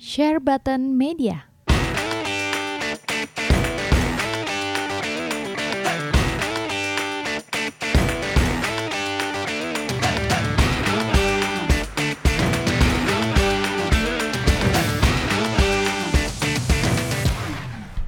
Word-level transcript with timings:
Share 0.00 0.40
Button 0.40 0.96
Media. 0.96 1.44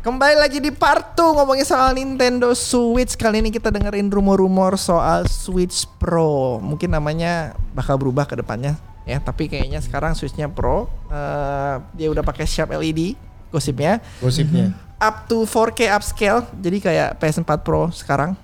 Kembali 0.01 0.41
lagi 0.41 0.65
di 0.65 0.73
part 0.73 1.13
2 1.13 1.45
ngomongin 1.45 1.69
soal 1.69 1.93
Nintendo 1.93 2.57
Switch. 2.57 3.21
Kali 3.21 3.45
ini 3.45 3.53
kita 3.53 3.69
dengerin 3.69 4.09
rumor-rumor 4.09 4.81
soal 4.81 5.29
Switch 5.29 5.85
Pro. 6.01 6.57
Mungkin 6.57 6.89
namanya 6.89 7.53
bakal 7.77 8.01
berubah 8.01 8.25
ke 8.25 8.41
depannya 8.41 8.81
ya 9.05 9.19
Tapi 9.19 9.47
kayaknya 9.47 9.79
sekarang 9.79 10.13
Switchnya 10.13 10.47
Pro 10.47 10.87
eh, 11.07 11.75
Dia 11.93 12.09
udah 12.09 12.21
pakai 12.21 12.45
Sharp 12.45 12.71
LED 12.73 13.15
gosipnya 13.49 13.99
Gosipnya. 14.19 14.73
Up 14.97 15.27
to 15.27 15.43
4K 15.43 15.91
upscale 15.91 16.47
Jadi 16.55 16.79
kayak 16.81 17.17
PS4 17.17 17.51
Pro 17.59 17.89
sekarang 17.89 18.39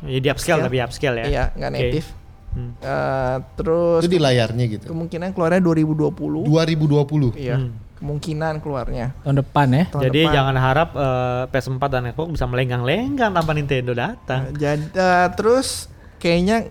Ya 0.00 0.16
di 0.16 0.28
upscale 0.28 0.60
Upscale. 0.60 0.62
tapi 0.64 0.78
upscale 0.80 1.16
ya. 1.16 1.24
Iya 1.26 1.44
nggak 1.54 1.72
native 1.72 2.08
Hmm. 2.50 2.74
Eh, 2.76 3.36
Terus 3.54 4.02
Itu 4.02 4.10
di 4.10 4.18
layarnya 4.18 4.64
gitu. 4.66 4.90
kemungkinan 4.90 5.30
keluarnya 5.30 5.62
2020 5.62 6.42
2020. 6.42 7.30
Iya 7.38 7.54
Hmm. 7.56 7.78
kemungkinan 7.94 8.58
keluarnya 8.58 9.14
tahun 9.22 9.38
depan 9.38 9.66
ya. 9.70 9.84
tahun 9.86 10.02
Jadi 10.02 10.20
depan. 10.20 10.34
jangan 10.34 10.56
harap 10.58 10.88
eh, 10.90 11.42
PS4 11.46 11.84
dan 11.86 12.02
Xbox 12.10 12.28
bisa 12.32 12.44
melenggang-lenggang 12.44 13.30
tanpa 13.30 13.54
Nintendo 13.54 13.94
datang. 13.94 14.50
Jadi 14.52 14.82
eh, 14.90 15.28
terus 15.30 15.86
kayaknya 16.16 16.66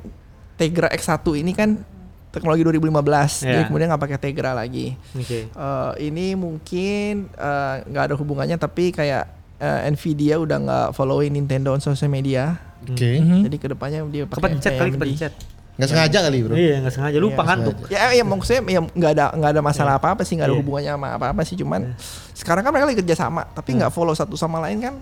Tegra 0.54 0.92
X1 0.92 1.16
ini 1.38 1.56
kan 1.56 1.80
teknologi 2.30 2.62
2015, 2.62 3.42
jadi 3.42 3.54
Iya. 3.56 3.68
kemudian 3.68 3.88
nggak 3.90 4.04
pakai 4.04 4.18
Tegra 4.18 4.52
lagi. 4.54 4.94
Oke. 5.12 5.50
Eh, 5.50 5.92
ini 6.04 6.34
mungkin 6.34 7.30
eh, 7.30 7.76
nggak 7.84 8.04
ada 8.06 8.16
hubungannya, 8.16 8.56
tapi 8.56 8.90
kayak 8.90 9.26
eh, 9.58 9.90
Nvidia 9.90 10.38
udah 10.38 10.58
nggak 10.58 10.88
following 10.94 11.34
Nintendo 11.34 11.72
on 11.72 11.80
social 11.80 12.08
media, 12.08 12.56
Oke. 12.82 13.18
Mhm. 13.18 13.44
jadi 13.44 13.56
ke 13.58 13.68
depannya 13.70 14.00
dia 14.08 14.24
pakai 14.24 14.40
Kepencet 14.56 14.72
kali 14.74 14.92
kepencet. 14.94 15.34
Nggak 15.76 15.90
sengaja 15.90 16.18
kali 16.28 16.38
bro. 16.44 16.54
Iya 16.54 16.76
nggak 16.80 16.94
sengaja 16.94 17.18
lupa 17.18 17.40
Iya, 17.40 17.48
ngantuk. 17.48 17.76
Ya, 17.88 18.00
ya 18.12 18.24
maksudnya 18.24 18.62
ya 18.68 18.82
nggak 18.84 19.12
ada 19.16 19.26
nggak 19.32 19.52
ada 19.56 19.62
masalah 19.64 19.94
Iya. 19.96 20.00
apa-apa 20.00 20.22
sih, 20.24 20.34
nggak 20.36 20.48
ada 20.48 20.56
Iya. 20.56 20.62
hubungannya 20.62 20.92
sama 20.94 21.08
apa-apa 21.16 21.42
sih, 21.44 21.56
cuman 21.56 21.82
sekarang 22.32 22.62
kan 22.62 22.72
mereka 22.72 22.86
lagi 22.88 23.00
kerja 23.00 23.16
sama, 23.18 23.48
tapi 23.50 23.70
nggak 23.74 23.90
follow 23.90 24.12
satu 24.12 24.36
sama 24.36 24.60
lain 24.60 24.80
kan. 24.80 24.96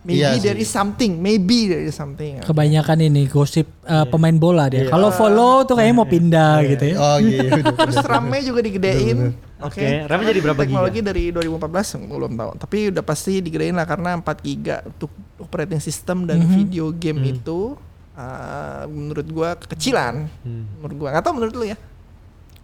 Maybe 0.00 0.24
Iya 0.24 0.32
sih. 0.32 0.40
there 0.48 0.56
is 0.56 0.70
something, 0.72 1.20
maybe 1.20 1.68
there 1.68 1.84
is 1.84 1.92
something. 1.92 2.40
Kebanyakan 2.40 3.04
ini 3.04 3.28
gosip 3.28 3.68
uh, 3.84 4.08
pemain 4.08 4.32
bola 4.32 4.72
dia. 4.72 4.88
Iya. 4.88 4.96
Kalau 4.96 5.12
follow 5.12 5.68
tuh 5.68 5.76
kayaknya 5.76 5.96
mau 6.00 6.08
pindah 6.08 6.64
gitu 6.64 6.84
ya. 6.88 6.96
Oh 6.96 7.18
iya. 7.20 7.60
iya, 7.60 7.62
Terus. 7.84 7.96
RAM-nya 8.00 8.40
juga 8.40 8.60
digedein. 8.64 9.36
Oke. 9.60 9.76
Oke, 9.76 9.88
RAM-nya 10.08 10.32
jadi 10.32 10.40
berapa 10.40 10.60
Teknologi 10.64 11.00
dari 11.04 11.24
2014 11.36 12.08
belum 12.08 12.32
tahu. 12.32 12.50
Tapi 12.56 12.78
udah 12.96 13.04
pasti 13.04 13.44
digedein 13.44 13.76
lah 13.76 13.84
karena 13.84 14.16
4 14.16 14.24
giga 14.40 14.80
untuk 14.88 15.12
operating 15.36 15.84
system 15.84 16.24
dan 16.24 16.48
video 16.48 16.96
game 16.96 17.20
itu 17.36 17.76
uh, 18.16 18.88
menurut 18.88 19.28
gua 19.28 19.52
kekecilan. 19.60 20.32
Hmm. 20.40 20.64
Menurut 20.80 20.96
gua 20.96 21.20
tahu 21.20 21.36
menurut 21.36 21.54
lu 21.60 21.68
ya. 21.68 21.76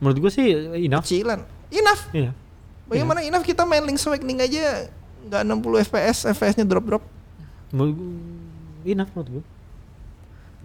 Menurut 0.01 0.29
gue 0.29 0.31
sih 0.33 0.47
enough. 0.89 1.05
Kecilan. 1.05 1.41
Enough. 1.73 2.03
Iya. 2.13 2.31
Bagaimana 2.87 3.21
enough 3.25 3.45
kita 3.45 3.65
main 3.65 3.85
Link's 3.85 4.05
Awakening 4.05 4.41
aja 4.45 4.89
nggak 5.27 5.43
60 5.43 5.87
FPS, 5.91 6.17
FPS-nya 6.33 6.65
drop-drop. 6.69 7.16
Enough 7.75 9.11
menurut 9.15 9.29
gue. 9.31 9.45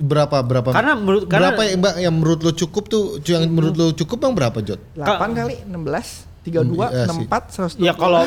Berapa 0.02 0.38
berapa? 0.42 0.70
Karena 0.74 0.94
menurut 0.98 1.30
karena 1.30 1.54
berapa 1.54 1.62
yang 1.68 1.80
mbak 1.82 1.94
yang 2.02 2.16
menurut 2.16 2.40
lo 2.42 2.52
cukup 2.58 2.84
tuh 2.90 3.04
yang 3.22 3.46
menurut 3.50 3.76
lo 3.78 3.88
cukup 3.94 4.18
bang 4.18 4.34
berapa 4.34 4.58
Jot? 4.66 4.82
8 4.98 5.38
kali 5.38 5.56
16, 5.68 6.31
32, 6.42 6.74
Iya 6.90 7.06
sih. 7.06 7.22
64, 7.30 7.78
120. 7.78 7.86
ya 7.86 7.94
kalau 7.94 8.26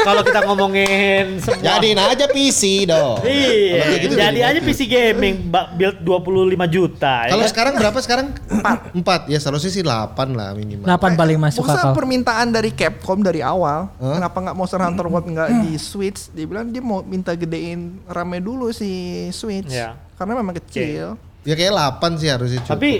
kalau 0.00 0.22
kita 0.22 0.40
ngomongin 0.42 1.24
semua 1.38 1.60
Jadiin 1.60 1.98
aja 1.98 2.24
PC 2.26 2.60
dong. 2.84 3.20
Iya, 3.20 4.00
gitu 4.00 4.14
jadi 4.14 4.40
aja 4.42 4.60
PC 4.60 4.80
gaming 4.84 5.44
build 5.70 6.00
25 6.00 6.24
juta. 6.66 7.28
ya 7.28 7.30
Kalau 7.30 7.44
kan? 7.44 7.50
sekarang 7.52 7.72
berapa 7.76 7.98
sekarang? 7.98 8.26
Empat. 8.50 8.78
Empat. 8.92 9.20
Ya 9.28 9.36
seharusnya 9.36 9.68
sih 9.68 9.84
8 9.84 9.92
lah 10.32 10.52
minimal. 10.52 10.88
8 10.88 11.12
paling 11.14 11.36
masuk 11.38 11.60
Masa 11.62 11.76
akal. 11.82 11.92
permintaan 11.94 12.48
dari 12.48 12.72
Capcom 12.72 13.20
dari 13.20 13.40
awal, 13.40 13.92
Hah? 13.92 14.16
kenapa 14.16 14.36
nggak 14.40 14.56
Monster 14.56 14.80
Hunter 14.80 15.06
World 15.06 15.28
nggak 15.28 15.48
di 15.62 15.76
Switch? 15.76 16.32
Dia 16.32 16.44
bilang 16.44 16.64
dia 16.66 16.80
mau 16.80 17.02
minta 17.02 17.32
gedein 17.32 18.00
RAM-nya 18.04 18.40
dulu 18.40 18.72
si 18.72 18.88
Switch, 19.30 19.68
Ya. 19.68 20.00
karena 20.16 20.32
memang 20.34 20.56
kecil. 20.56 21.20
Ya 21.40 21.54
kayak 21.54 21.72
8 21.72 22.16
sih 22.16 22.28
harusnya 22.28 22.60
cukup. 22.62 22.72
Tapi 22.72 22.90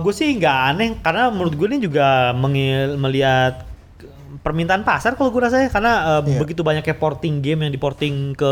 gue 0.00 0.12
sih 0.12 0.28
nggak 0.34 0.56
aneh 0.68 0.88
karena 0.98 1.30
menurut 1.30 1.50
gue 1.52 1.66
ini 1.68 1.78
juga 1.80 2.06
mengil- 2.32 2.94
melihat 2.96 3.73
permintaan 4.44 4.84
pasar 4.84 5.16
kalau 5.16 5.28
gue 5.28 5.40
rasa 5.40 5.56
ya 5.58 5.66
karena 5.66 5.92
uh, 6.10 6.22
Iya. 6.22 6.36
begitu 6.36 6.60
banyaknya 6.60 6.92
porting 6.94 7.40
game 7.40 7.64
yang 7.64 7.72
diporting 7.72 8.14
ke 8.32 8.50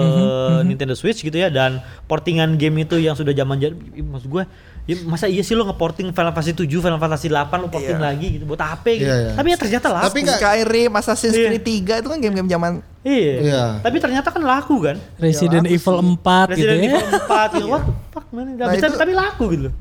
Nintendo 0.63 0.97
Switch 0.97 1.21
gitu 1.21 1.35
ya 1.35 1.47
dan 1.47 1.79
portingan 2.03 2.57
game 2.57 2.81
itu 2.81 2.97
yang 2.97 3.13
sudah 3.13 3.31
zaman 3.31 3.61
jadi 3.61 3.77
maksud 4.01 4.27
gue 4.27 4.45
ya 4.83 4.97
masa 5.05 5.29
iya 5.29 5.41
sih 5.41 5.53
lo 5.53 5.63
ngeporting 5.63 6.11
Final 6.11 6.33
Fantasy 6.33 6.57
7, 6.59 6.67
Final 6.81 6.97
Fantasy 6.97 7.29
8 7.29 7.39
lo 7.55 7.69
porting 7.69 7.95
Iya. 7.95 8.03
lagi 8.03 8.27
gitu 8.33 8.45
buat 8.45 8.59
apa 8.59 8.89
gitu. 8.89 9.05
Iya, 9.05 9.15
iya. 9.21 9.33
Tapi 9.33 9.47
ya 9.47 9.57
ternyata 9.57 9.87
laku. 9.89 10.05
Tapi 10.09 10.19
nggak- 10.23 10.41
Skyrim, 10.41 10.91
Assassin's 10.93 11.37
Iya. 11.37 11.47
Creed 11.47 11.65
3 11.87 12.01
itu 12.01 12.09
kan 12.09 12.19
game-game 12.19 12.49
zaman 12.49 12.73
iya. 13.03 13.33
Iya. 13.39 13.63
Tapi 13.79 13.97
ternyata 14.01 14.29
kan 14.29 14.43
laku 14.43 14.77
kan. 14.81 14.97
Resident 15.17 15.63
Ya, 15.63 15.71
Evil 15.71 15.93
laku 15.95 16.09
4 16.19 16.47
gitu 16.51 16.67
Resident 16.67 16.81
ya. 16.81 16.91
Evil 16.91 17.21
4 17.23 17.51
gitu. 17.53 17.67
What 17.69 17.83
the 17.85 17.95
fuck 18.11 18.27
man. 18.33 18.47
Nah, 18.51 18.67
Tapi, 18.67 18.77
itu- 18.81 18.99
tapi 18.99 19.13
laku 19.13 19.45
gitu 19.51 19.63
loh. 19.69 19.75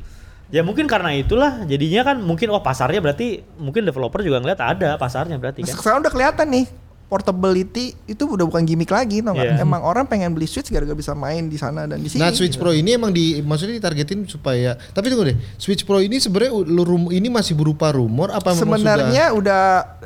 Ya 0.52 0.62
mungkin 0.68 0.84
karena 0.84 1.16
itulah 1.16 1.64
jadinya 1.64 2.04
kan 2.04 2.20
mungkin 2.20 2.52
oh 2.52 2.60
pasarnya 2.60 3.00
berarti 3.00 3.40
mungkin 3.56 3.88
developer 3.88 4.20
juga 4.20 4.44
ngeliat 4.44 4.60
ada 4.60 5.00
pasarnya 5.00 5.40
berarti 5.40 5.64
kan. 5.64 5.80
sekarang 5.80 6.04
udah 6.04 6.12
kelihatan 6.12 6.48
nih 6.52 6.66
portability 7.12 7.92
itu 8.08 8.24
udah 8.24 8.48
bukan 8.48 8.64
gimmick 8.64 8.88
lagi 8.88 9.20
tau 9.20 9.36
nggak? 9.36 9.60
Iya. 9.60 9.68
Emang 9.68 9.84
orang 9.84 10.08
pengen 10.08 10.32
beli 10.32 10.48
Switch 10.48 10.72
gara-gara 10.72 10.96
bisa 10.96 11.12
main 11.12 11.52
di 11.52 11.60
sana 11.60 11.84
dan 11.84 12.00
di 12.00 12.08
sini. 12.08 12.24
Nah 12.24 12.32
Switch 12.32 12.56
Pro 12.56 12.72
ini 12.72 12.96
emang 12.96 13.12
di 13.12 13.44
maksudnya 13.44 13.76
ditargetin 13.84 14.24
supaya 14.32 14.80
tapi 14.96 15.12
tunggu 15.12 15.36
deh 15.36 15.38
Switch 15.60 15.84
Pro 15.84 16.00
ini 16.00 16.24
sebenarnya 16.24 16.56
rum, 16.88 17.12
ini 17.12 17.28
masih 17.28 17.60
berupa 17.60 17.92
rumor 17.92 18.32
apa 18.32 18.56
Sebenarnya 18.56 19.36
udah 19.36 19.64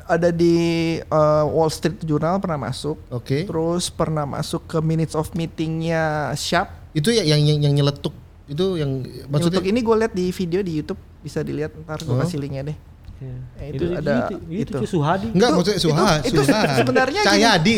ada 0.10 0.34
di 0.34 0.98
uh, 1.06 1.46
Wall 1.46 1.70
Street 1.70 2.02
Journal 2.02 2.42
pernah 2.42 2.58
masuk. 2.58 2.98
sudah 3.06 3.14
Oke 3.14 3.46
Terus 3.46 3.94
pernah 3.94 4.26
masuk 4.26 4.66
ke 4.66 4.82
minutes 4.82 5.14
of 5.14 5.30
meetingnya 5.38 6.34
Sharp. 6.34 6.74
itu 6.98 7.14
ya 7.14 7.22
yang 7.22 7.38
yang, 7.46 7.70
yang 7.70 7.74
nyeletuk 7.78 8.25
itu 8.46 8.66
yang 8.76 8.92
maksudnya 9.26 9.58
Untuk 9.58 9.66
ini 9.68 9.80
gue 9.80 9.96
lihat 9.98 10.14
di 10.14 10.26
video 10.30 10.62
di 10.62 10.74
YouTube 10.76 11.02
bisa 11.20 11.42
dilihat 11.42 11.74
ntar 11.82 11.98
gue 12.00 12.10
Oh. 12.10 12.22
kasih 12.22 12.38
linknya 12.38 12.70
deh. 12.70 12.78
Iya. 13.16 13.36
Eh, 13.56 13.68
itu 13.72 13.84
ada- 13.90 14.28
itu, 14.28 14.36
itu, 14.52 14.62
itu. 14.62 14.76
itu 14.76 14.88
Suhadi. 14.92 15.28
enggak 15.32 15.48
Itu- 15.48 15.56
maksudnya 15.56 15.78
itu- 15.78 15.88
Suha 15.88 16.08
itu 16.20 16.42
Suha 16.44 16.62
sebenarnya 16.76 17.22
gini. 17.22 17.30
Cahyadi 17.32 17.76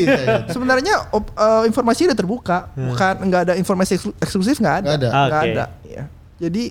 Sebenarnya 0.50 0.94
op- 1.10 1.30
eh, 1.32 1.64
informasi 1.66 2.02
udah 2.06 2.18
terbuka, 2.18 2.58
bukan 2.74 3.16
nggak 3.24 3.42
ada 3.46 3.54
informasi 3.54 3.92
eksklu- 3.96 4.18
eksklusif 4.18 4.58
nggak 4.58 4.76
ada, 4.82 4.88
Nggak 4.90 4.98
ada. 4.98 5.10
nggak 5.14 5.30
Oke. 5.40 5.52
ada. 5.54 5.66
Ya. 5.86 6.04
Jadi 6.38 6.64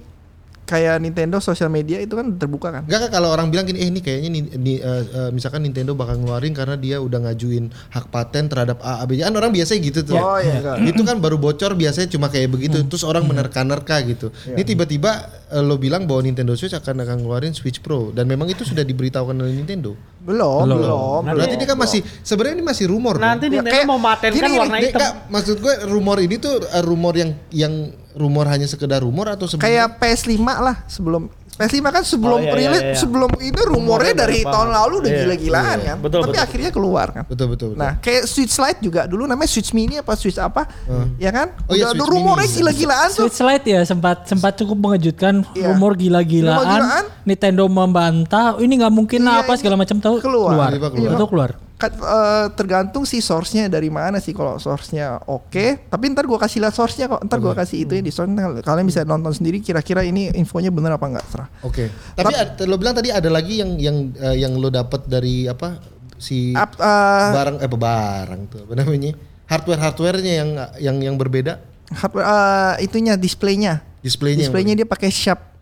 kayak 0.67 0.99
Nintendo 0.99 1.39
sosial 1.39 1.71
media 1.71 1.97
itu 1.97 2.13
kan 2.13 2.35
terbuka 2.35 2.69
kan. 2.69 2.83
Enggak 2.85 3.07
kan 3.07 3.11
kalau 3.15 3.31
orang 3.31 3.49
bilang 3.49 3.65
gini, 3.65 3.79
eh 3.79 3.89
ini 3.89 4.03
kayaknya 4.03 4.29
nih, 4.29 4.43
nih, 4.53 4.77
eh, 4.79 5.03
eh, 5.07 5.31
misalkan 5.31 5.63
Nintendo 5.63 5.95
bakal 5.95 6.19
ngeluarin 6.19 6.51
karena 6.51 6.75
dia 6.75 6.99
udah 6.99 7.23
ngajuin 7.23 7.71
hak 7.89 8.11
paten 8.11 8.51
terhadap 8.51 8.83
A, 8.83 8.99
A, 8.99 9.07
B, 9.07 9.15
Kan 9.17 9.31
orang 9.33 9.55
biasanya 9.55 9.81
gitu 9.81 10.03
tuh. 10.03 10.19
Oh 10.19 10.37
iya. 10.37 10.59
enggak. 10.59 10.77
Itu 10.85 11.03
kan 11.03 11.17
baru 11.17 11.39
bocor 11.39 11.73
biasanya 11.73 12.11
cuma 12.11 12.27
kayak 12.27 12.51
begitu. 12.51 12.83
Terus 12.83 13.03
orang 13.03 13.25
menerka-nerka 13.25 14.03
gitu. 14.05 14.35
Ini 14.45 14.67
tiba-tiba 14.67 15.11
eh, 15.49 15.63
lo 15.63 15.79
bilang 15.79 16.05
bahwa 16.05 16.27
Nintendo 16.27 16.53
Switch 16.53 16.75
akan 16.75 17.07
akan 17.07 17.23
ngeluarin 17.23 17.55
Switch 17.55 17.79
Pro 17.79 18.11
dan 18.11 18.27
memang 18.27 18.51
itu 18.51 18.67
sudah 18.67 18.83
diberitahukan 18.83 19.33
oleh 19.33 19.55
Nintendo. 19.55 19.95
Belum, 20.19 20.67
belum. 20.67 21.23
belum, 21.23 21.39
Berarti 21.39 21.55
ini 21.55 21.65
kan 21.65 21.79
masih 21.79 22.03
sebenarnya 22.21 22.59
ini 22.59 22.67
masih 22.67 22.91
rumor. 22.91 23.15
kan? 23.15 23.39
Nanti 23.39 23.47
Ya, 23.47 23.63
Nintendo 23.63 23.71
kayak- 23.73 23.87
mau 23.87 24.01
matenkan 24.03 24.51
warna 24.51 24.79
hitam. 24.83 24.99
enggak, 24.99 25.13
maksud 25.31 25.57
gue 25.63 25.75
rumor 25.87 26.19
ini 26.19 26.35
tuh 26.37 26.59
eh, 26.61 26.83
rumor 26.83 27.15
yang 27.15 27.31
yang 27.55 27.73
rumor 28.17 28.45
hanya 28.47 28.65
sekedar 28.65 28.99
rumor 28.99 29.29
atau 29.29 29.45
sebenarnya 29.45 29.87
kayak 29.87 30.01
PS5 30.01 30.35
lah 30.41 30.77
sebelum 30.87 31.23
PS5 31.57 31.81
kan 31.87 32.05
sebelum 32.05 32.37
Oh, 32.37 32.41
iya, 32.43 32.49
iya, 32.49 32.59
rilis 32.59 32.83
iya. 32.83 32.93
sebelum 32.95 33.33
itu 33.39 33.57
rumornya 33.57 34.13
Rumornya 34.13 34.13
dari 34.15 34.39
tahun 34.43 34.53
banget. 34.61 34.77
lalu 34.77 34.95
udah 34.95 35.09
Iya, 35.09 35.19
gila-gilaan 35.19 35.65
iya. 35.75 35.87
kan. 35.87 35.97
Betul, 35.97 36.19
Tapi 36.19 36.29
betul. 36.29 36.45
akhirnya 36.45 36.71
keluar 36.71 37.07
kan. 37.09 37.23
betul 37.25 37.47
betul 37.49 37.67
betul. 37.73 37.81
Nah, 37.81 37.93
kayak 37.97 38.23
Switch 38.25 38.55
Lite 38.55 38.81
juga 38.83 39.01
dulu 39.05 39.25
namanya 39.25 39.49
Switch 39.49 39.73
Mini 39.73 39.97
apa 39.97 40.13
Switch 40.15 40.37
apa? 40.37 40.69
Ya 41.17 41.31
kan? 41.31 41.57
Oh 41.65 41.73
iya, 41.73 41.89
Udah 41.89 41.89
ada 41.89 41.97
Switch 41.97 42.13
rumornya 42.13 42.45
Mini. 42.45 42.57
gila-gilaan 42.61 43.09
tuh. 43.09 43.25
Switch 43.25 43.41
Lite 43.41 43.67
ya 43.67 43.81
sempat 43.83 44.17
sempat 44.27 44.53
cukup 44.55 44.77
mengejutkan 44.79 45.35
Iya. 45.51 45.73
rumor 45.73 45.93
gila-gilaan 45.95 46.61
Gila-gilaan. 46.61 47.05
Nintendo 47.25 47.65
membantah 47.67 48.47
ini 48.59 48.73
nggak 48.77 48.93
mungkin 48.93 49.21
lah 49.23 49.35
Iya, 49.35 49.43
apa 49.43 49.53
segala 49.57 49.77
macam 49.77 49.97
tahu 49.97 50.15
keluar. 50.19 50.53
Tiba-tiba 50.69 50.89
keluar. 50.93 51.13
Itu 51.15 51.25
keluar. 51.27 51.51
Kan, 51.77 51.93
eh, 51.93 52.47
tergantung 52.57 53.05
sih 53.05 53.21
source-nya 53.21 53.69
dari 53.69 53.93
mana 53.93 54.17
sih 54.17 54.33
kalau 54.33 54.57
source-nya 54.57 55.21
oke 55.29 55.93
tapi 55.93 56.09
ntar 56.09 56.25
gua 56.25 56.41
kasih 56.41 56.65
lihat 56.65 56.73
source-nya 56.73 57.05
kok 57.05 57.21
ntar 57.29 57.37
gua 57.37 57.53
kasih 57.53 57.85
itu 57.85 57.93
ya 57.93 58.01
di 58.01 58.09
source 58.09 58.33
kalian 58.65 58.89
bisa 58.89 59.05
nonton 59.05 59.37
sendiri 59.37 59.61
kira-kira 59.61 60.01
ini 60.01 60.33
infonya 60.41 60.73
bener 60.73 60.97
apa 60.97 61.05
enggak 61.05 61.29
serah 61.29 61.49
Oke. 61.61 61.93
Tapi 62.17 62.33
ad- 62.33 62.65
lo 62.65 62.81
bilang 62.81 62.97
tadi 62.97 63.13
ada 63.13 63.29
lagi 63.29 63.61
yang 63.61 63.77
yang 63.77 63.97
eh, 64.17 64.41
yang 64.41 64.57
lo 64.57 64.73
dapat 64.73 65.05
dari 65.05 65.45
apa 65.45 65.77
si 66.17 66.57
Ap- 66.57 66.81
eh, 66.81 67.29
barang 67.37 67.61
eh 67.61 67.69
apa 67.69 67.77
barang 67.77 68.41
tuh 68.49 68.61
apa 68.65 68.73
namanya? 68.73 69.13
Hardware 69.45 69.81
hardwarenya 69.85 70.33
yang 70.33 70.51
yang 70.81 70.97
yang 71.13 71.17
berbeda? 71.21 71.61
Hardware 71.93 72.25
eh, 72.25 72.89
itunya 72.89 73.21
displaynya. 73.21 73.85
Displaynya 74.01 74.49
displaynya 74.49 74.75
dia 74.81 74.89
pakai 74.89 75.13
Sharp 75.13 75.56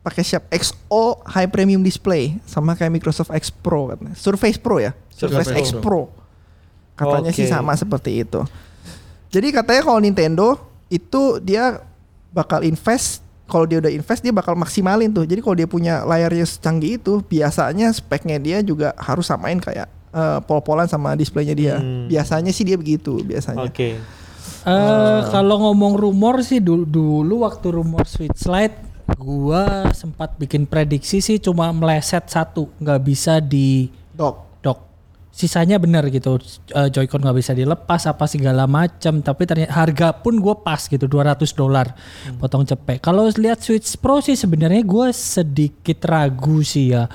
pakai 0.00 0.24
Sharp 0.24 0.48
XO 0.48 1.20
High 1.28 1.52
Premium 1.52 1.84
Display 1.84 2.40
sama 2.48 2.72
kayak 2.72 2.92
Microsoft 2.92 3.32
X 3.36 3.52
Pro 3.52 3.92
katanya 3.92 4.16
Surface 4.16 4.56
Pro 4.56 4.80
ya 4.80 4.96
Surface, 5.12 5.52
Surface 5.52 5.60
X 5.60 5.66
Pro. 5.76 6.08
Pro 6.08 6.20
Katanya 7.00 7.30
sih 7.32 7.48
Oke. 7.48 7.52
sama 7.56 7.72
seperti 7.72 8.20
itu. 8.20 8.44
Jadi 9.32 9.48
katanya 9.56 9.82
kalau 9.88 10.00
Nintendo 10.04 10.60
itu 10.92 11.40
dia 11.40 11.80
bakal 12.28 12.60
invest 12.60 13.24
kalau 13.48 13.66
dia 13.66 13.82
udah 13.82 13.90
invest 13.90 14.20
dia 14.20 14.34
bakal 14.36 14.52
maksimalin 14.52 15.08
tuh. 15.08 15.24
Jadi 15.24 15.40
kalau 15.40 15.56
dia 15.56 15.66
punya 15.66 16.04
layarnya 16.04 16.44
secanggih 16.44 17.00
itu, 17.00 17.24
biasanya 17.24 17.90
speknya 17.90 18.36
dia 18.36 18.58
juga 18.60 18.92
harus 19.00 19.26
samain 19.26 19.56
kayak 19.56 19.88
eh, 20.12 20.38
pol-polan 20.44 20.86
sama 20.86 21.16
displaynya 21.16 21.56
dia. 21.56 21.74
Hmm. 21.80 22.06
Biasanya 22.06 22.52
sih 22.52 22.68
dia 22.68 22.76
begitu 22.76 23.24
biasanya. 23.24 23.64
Oke. 23.64 23.96
Eh 24.60 25.20
kalau 25.32 25.56
ngomong 25.56 25.96
rumor 25.96 26.44
sih 26.44 26.60
dulu, 26.60 26.84
dulu 26.84 27.48
waktu 27.48 27.66
rumor 27.72 28.04
Switch 28.04 28.44
Lite 28.44 28.89
gua 29.18 29.90
sempat 29.94 30.36
bikin 30.36 30.66
prediksi 30.68 31.22
sih 31.24 31.38
cuma 31.40 31.70
meleset 31.74 32.28
satu 32.28 32.70
nggak 32.78 33.00
bisa 33.02 33.38
di 33.42 33.90
Dok. 34.14 34.60
dock 34.60 34.78
sisanya 35.30 35.78
bener 35.80 36.10
gitu 36.10 36.36
Eh, 36.70 36.88
Joy-Con 36.90 37.22
nggak 37.26 37.38
bisa 37.38 37.52
dilepas 37.54 38.06
apa 38.06 38.30
segala 38.30 38.70
macam 38.70 39.18
tapi 39.24 39.42
ternyata 39.42 39.74
harga 39.74 40.14
pun 40.14 40.38
gue 40.38 40.54
pas 40.62 40.78
gitu 40.78 41.10
200 41.10 41.42
dolar 41.56 41.90
potong 42.38 42.62
cepet 42.62 43.02
kalau 43.02 43.26
lihat 43.26 43.58
Switch 43.58 43.98
Pro 43.98 44.22
sih 44.22 44.38
sebenarnya 44.38 44.86
gue 44.86 45.10
sedikit 45.10 45.98
ragu 46.06 46.62
sih 46.62 46.94
ya. 46.94 47.10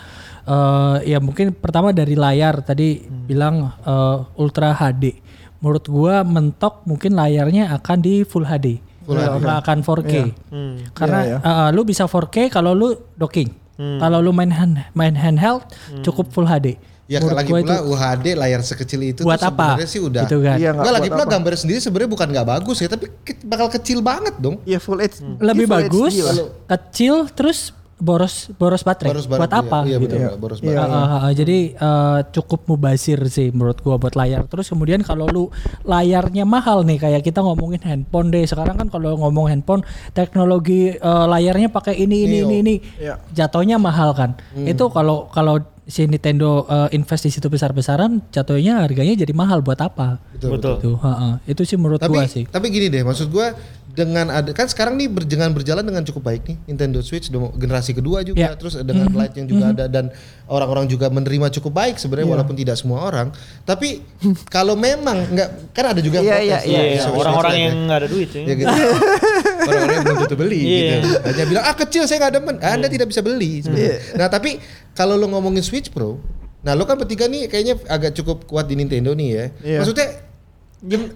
Eh, 0.45 1.15
ya 1.15 1.23
mungkin 1.23 1.55
pertama 1.55 1.95
dari 1.95 2.19
layar 2.19 2.59
tadi 2.67 2.99
bilang 3.07 3.71
eh, 3.79 4.41
Ultra 4.41 4.75
HD 4.75 5.15
menurut 5.63 5.85
gue 5.87 6.15
mentok 6.27 6.83
mungkin 6.83 7.15
layarnya 7.15 7.71
akan 7.79 7.97
di 8.03 8.27
Full 8.27 8.43
HD 8.43 8.67
Full 9.05 9.15
nggak 9.15 9.37
HD. 9.37 9.61
akan 9.61 9.77
4K 9.79 10.13
Hmm. 10.47 10.75
karena 10.91 11.19
Iya, 11.23 11.37
eh, 11.39 11.69
lu 11.71 11.81
bisa 11.81 12.03
4K 12.05 12.49
kalau 12.49 12.71
lu 12.71 12.89
docking 13.13 13.49
kalau 13.75 14.19
lu 14.19 14.31
main 14.31 14.49
hand, 14.49 14.79
main 14.91 15.13
handheld 15.13 15.61
cukup 15.99 16.27
Full 16.29 16.45
HD 16.45 16.75
Ya 17.05 17.21
Menurut 17.21 17.37
lagi 17.37 17.51
pula 17.53 17.85
UHD 17.85 18.25
layar 18.33 18.61
sekecil 18.61 18.97
itu 19.05 19.21
buat 19.21 19.37
tuh 19.37 19.45
apa? 19.47 19.77
sebenarnya 19.77 19.85
sih 19.87 20.01
udah. 20.01 20.23
Gitu 20.25 20.37
kan. 20.41 20.57
Iya, 20.57 20.73
Enggak 20.73 20.93
lagi 20.95 21.09
pula 21.11 21.21
apa. 21.21 21.33
gambar 21.37 21.53
sendiri 21.53 21.77
sebenarnya 21.77 22.09
bukan 22.09 22.27
nggak 22.33 22.47
bagus 22.49 22.77
ya, 22.79 22.87
tapi 22.87 23.05
ke- 23.21 23.45
bakal 23.45 23.67
kecil 23.69 24.01
banget 24.01 24.33
dong. 24.35 24.57
Iya 24.63 24.81
full 24.81 24.97
HD. 24.97 25.21
lebih 25.37 25.69
Full 25.69 25.75
bagus, 25.77 26.11
HD 26.11 26.21
lah. 26.23 26.35
kecil, 26.67 27.29
terus 27.29 27.77
boros 27.95 28.51
boros 28.53 28.83
baterai. 28.83 29.09
Boros 29.09 29.25
buat 29.25 29.47
apa? 29.47 29.83
Iya, 29.83 29.97
gitu. 29.97 30.15
benar, 30.15 30.35
boros 30.35 30.59
Iya. 30.59 30.67
banget. 30.75 30.89
Ah, 30.89 30.99
ah, 30.99 31.21
ah, 31.21 31.31
jadi 31.31 31.57
eh, 31.71 32.19
cukup 32.29 32.67
mubazir 32.67 33.19
sih 33.27 33.49
menurut 33.49 33.79
gua 33.79 33.95
buat 33.95 34.13
layar. 34.13 34.43
Terus 34.45 34.67
kemudian 34.67 34.99
kalau 34.99 35.25
lu 35.25 35.43
layarnya 35.81 36.43
mahal 36.43 36.83
nih 36.83 36.99
kayak 36.99 37.21
kita 37.21 37.39
ngomongin 37.39 37.79
handphone 37.81 38.29
deh. 38.29 38.43
Sekarang 38.43 38.75
kan 38.75 38.87
kalau 38.87 39.15
ngomong 39.15 39.47
handphone 39.47 39.81
teknologi 40.11 40.91
eh, 40.91 41.25
layarnya 41.25 41.69
pakai 41.69 41.95
ini 41.95 42.23
ini 42.23 42.37
Neo. 42.37 42.45
ini 42.45 42.55
ini 42.57 42.75
Iya. 42.97 43.15
jatuhnya 43.31 43.77
mahal 43.77 44.11
kan. 44.11 44.35
Itu 44.57 44.89
kalau 44.89 45.27
kalau 45.29 45.59
si 45.85 46.01
Nintendo 46.03 46.65
eh, 46.65 46.97
invest 46.97 47.23
di 47.23 47.31
situ 47.31 47.45
besar-besaran 47.45 48.17
jatuhnya 48.29 48.81
harganya 48.81 49.13
jadi 49.15 49.31
mahal 49.31 49.61
buat 49.61 49.77
apa? 49.77 50.17
Betul. 50.33 50.49
Betul. 50.57 50.73
Gitu. 50.75 50.91
Ha, 50.99 51.11
ha. 51.13 51.29
Itu 51.45 51.61
sih 51.61 51.77
menurut 51.77 52.01
Tapi 52.01 52.11
gua 52.11 52.25
sih. 52.25 52.43
tapi 52.45 52.67
gini 52.69 52.89
deh, 52.89 53.05
maksud 53.05 53.29
gua 53.29 53.53
dengan 53.95 54.27
ada 54.27 54.51
kan 54.51 54.67
sekarang 54.67 54.99
nih 54.99 55.07
berjalan 55.07 55.55
berjalan 55.55 55.79
dengan 55.81 56.03
cukup 56.03 56.27
baik 56.27 56.43
nih 56.43 56.57
Nintendo 56.67 56.99
Switch 56.99 57.31
generasi 57.31 57.95
kedua 57.95 58.21
juga 58.21 58.43
Ya. 58.43 58.51
terus 58.53 58.75
dengan 58.75 59.07
Lite 59.07 59.39
yang 59.39 59.47
juga 59.47 59.71
ada 59.71 59.87
dan 59.87 60.11
orang-orang 60.45 60.85
juga 60.85 61.07
menerima 61.07 61.47
cukup 61.55 61.71
baik 61.71 61.95
sebenarnya 61.95 62.27
walaupun 62.27 62.53
tidak 62.53 62.75
semua 62.75 63.07
orang 63.07 63.31
tapi 63.63 64.03
kalau 64.51 64.75
memang 64.75 65.31
nggak 65.31 65.71
kan 65.71 65.95
ada 65.95 66.03
juga 66.03 66.19
yang 66.19 66.27
Iya, 66.27 66.35
protes 66.35 66.43
iya, 66.45 66.59
tuh, 66.59 66.69
Iya, 66.75 67.01
Switch 67.01 67.21
orang-orang 67.23 67.53
ya. 67.55 67.63
yang 67.63 67.75
nggak 67.87 67.97
ada 67.97 68.07
duit 68.11 68.29
ya. 68.29 68.41
ya 68.43 68.53
gitu. 68.53 68.67
orang-orang 69.65 69.95
yang 69.95 70.03
belum 70.05 70.17
tentu 70.21 70.35
beli 70.35 70.59
Iya. 70.59 70.93
gitu. 70.99 71.09
Hanya 71.23 71.45
bilang 71.47 71.63
ah 71.63 71.75
kecil 71.75 72.03
saya 72.03 72.17
nggak 72.19 72.33
demen. 72.35 72.55
Ah, 72.59 72.75
Anda 72.75 72.87
tidak 72.91 73.07
bisa 73.07 73.21
beli 73.23 73.63
sebenarnya. 73.63 73.95
Nah, 74.19 74.27
tapi 74.27 74.59
kalau 74.91 75.15
lo 75.15 75.27
ngomongin 75.27 75.63
Switch 75.63 75.87
Pro, 75.87 76.19
nah 76.61 76.75
lo 76.75 76.83
kan 76.83 76.99
bertiga 76.99 77.25
nih 77.25 77.47
kayaknya 77.47 77.79
agak 77.87 78.11
cukup 78.13 78.43
kuat 78.43 78.67
di 78.67 78.75
Nintendo 78.75 79.15
nih 79.15 79.29
ya. 79.29 79.45
Iya. 79.63 79.79
Maksudnya 79.79 80.07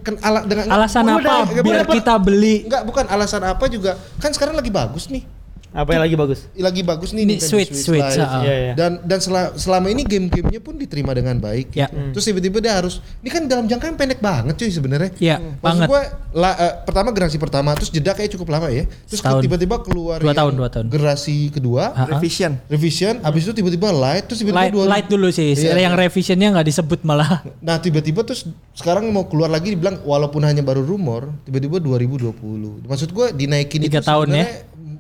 kan 0.02 0.16
ala, 0.20 0.40
dengan 0.44 0.66
Alasan 0.68 1.06
apa 1.06 1.20
udah- 1.20 1.62
biar 1.62 1.86
kita 1.86 2.14
beli 2.18 2.66
Enggak, 2.66 2.84
bukan 2.84 3.06
alasan 3.06 3.44
apa 3.46 3.66
juga. 3.70 3.96
Kan 4.18 4.34
sekarang 4.34 4.58
lagi 4.58 4.70
bagus 4.70 5.08
nih. 5.08 5.24
Apa 5.70 5.90
yang 5.92 6.02
lagi 6.02 6.16
bagus? 6.16 6.40
Lagi 6.52 6.82
bagus 6.82 7.10
nih 7.12 7.24
Ini 7.24 7.30
Nintendo 7.36 7.52
Switch, 7.52 7.72
Switch, 7.72 8.10
Lite. 8.12 8.26
ah. 8.26 8.42
Iya, 8.42 8.56
iya. 8.56 8.74
Dan 8.74 8.92
dan 9.04 9.20
sela- 9.20 9.54
selama 9.54 9.88
ini 9.88 10.02
game-gamenya 10.02 10.58
pun 10.58 10.74
diterima 10.76 11.14
dengan 11.14 11.38
baik. 11.38 11.72
Ya. 11.72 11.86
Terus 11.88 12.26
tiba-tiba 12.26 12.58
dia 12.58 12.74
harus 12.74 12.98
ini 13.20 13.30
kan 13.30 13.46
dalam 13.46 13.66
jangka 13.66 13.86
yang 13.86 13.96
pendek 13.96 14.18
banget 14.20 14.54
cuy 14.56 14.68
sebenarnya. 14.68 15.12
Iya, 15.16 15.38
Maksud 15.38 15.62
banget. 15.62 15.88
gua 15.88 16.02
la- 16.34 16.58
eh, 16.58 16.74
pertama 16.82 17.10
generasi 17.10 17.38
pertama 17.38 17.70
terus 17.74 17.90
jeda 17.90 18.12
kayak 18.12 18.34
cukup 18.34 18.50
lama 18.50 18.68
ya. 18.68 18.90
Terus 19.06 19.22
tiba-tiba 19.22 19.78
keluar 19.80 20.18
Dua 20.18 20.34
tahun, 20.34 20.54
dua 20.54 20.70
tahun. 20.70 20.86
Generasi 20.90 21.36
kedua 21.50 21.84
Ha-ha. 21.92 22.08
Revision. 22.12 22.52
revision 22.68 23.14
habis 23.22 23.42
itu 23.44 23.54
tiba-tiba 23.54 23.90
light 23.90 24.26
terus 24.26 24.42
tiba-tiba 24.42 24.58
light, 24.60 24.74
dua- 24.74 24.90
light 24.90 25.08
dulu 25.08 25.30
sih. 25.30 25.54
Iya. 25.54 25.78
Yang 25.78 25.96
revisionnya 26.00 26.50
nggak 26.52 26.68
disebut 26.68 27.00
malah. 27.04 27.46
Nah 27.60 27.78
tiba-tiba 27.78 28.26
terus 28.26 28.42
sekarang 28.74 29.06
mau 29.08 29.26
keluar 29.26 29.48
lagi 29.48 29.70
dibilang 29.70 30.02
walaupun 30.02 30.42
hanya 30.42 30.62
baru 30.62 30.82
rumor 30.82 31.30
tiba-tiba 31.44 31.78
2020. 31.78 32.82
Maksud 32.84 33.10
gua 33.10 33.30
dinaikin 33.30 33.82
Tiga 33.82 34.00
itu 34.00 34.08
tahun 34.08 34.28
ya. 34.34 34.46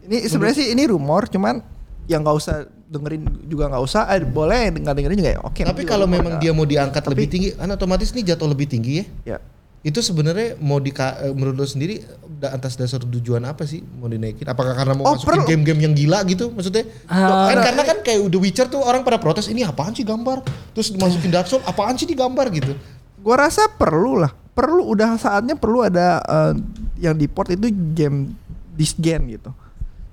Ini 0.09 0.25
sebenarnya 0.25 0.57
sih 0.57 0.67
ini 0.73 0.83
rumor, 0.89 1.29
cuman 1.29 1.61
yang 2.09 2.25
nggak 2.25 2.37
usah 2.41 2.65
dengerin 2.89 3.21
juga 3.45 3.69
nggak 3.69 3.83
usah. 3.85 4.09
Eh, 4.09 4.25
boleh 4.25 4.73
nggak 4.73 4.95
dengerin 4.97 5.17
juga 5.21 5.31
ya. 5.37 5.39
Oke. 5.45 5.61
Tapi 5.61 5.85
juga 5.85 5.93
kalau 5.93 6.09
memang 6.09 6.41
dia 6.41 6.49
mau 6.49 6.65
diangkat 6.65 7.05
Tapi- 7.05 7.13
lebih 7.13 7.27
tinggi, 7.29 7.49
kan 7.53 7.69
otomatis 7.69 8.09
nih 8.17 8.33
jatuh 8.33 8.49
lebih 8.49 8.65
tinggi 8.65 9.05
ya. 9.05 9.05
ya. 9.23 9.37
Itu 9.79 10.03
sebenarnya 10.03 10.59
mau 10.59 10.81
di 10.83 10.91
menurut 11.31 11.55
lo 11.55 11.63
sendiri 11.63 12.03
atas 12.43 12.75
dasar 12.75 12.99
tujuan 12.99 13.39
apa 13.47 13.63
sih 13.63 13.79
mau 13.79 14.11
dinaikin? 14.11 14.43
Apakah 14.43 14.75
karena 14.75 14.91
mau 14.91 15.07
Oh, 15.07 15.15
masukin 15.15 15.45
game-game 15.47 15.79
yang 15.87 15.93
gila 15.95 16.19
gitu 16.27 16.51
maksudnya? 16.51 16.83
Ah, 17.07 17.47
kan 17.47 17.63
karena 17.63 17.83
kan 17.87 17.97
kayak 18.03 18.19
The 18.27 18.39
Witcher 18.43 18.67
tuh 18.67 18.83
orang 18.83 19.07
pada 19.07 19.21
protes 19.23 19.47
ini 19.47 19.63
apaan 19.63 19.95
sih 19.95 20.03
gambar? 20.03 20.43
Terus 20.75 20.91
masukin 20.99 21.31
Dark 21.31 21.47
Souls 21.47 21.63
apaan 21.63 21.95
sih 21.95 22.03
digambar 22.03 22.51
gitu? 22.51 22.75
Gua 23.23 23.45
rasa 23.47 23.71
perlu 23.71 24.19
lah. 24.19 24.35
Perlu 24.51 24.83
udah 24.83 25.15
saatnya 25.15 25.55
perlu 25.55 25.87
ada 25.87 26.19
eh, 26.27 26.53
yang 26.99 27.15
di 27.15 27.31
port 27.31 27.47
itu 27.47 27.71
game 27.95 28.35
this 28.75 28.91
gen 28.99 29.31
gitu. 29.31 29.55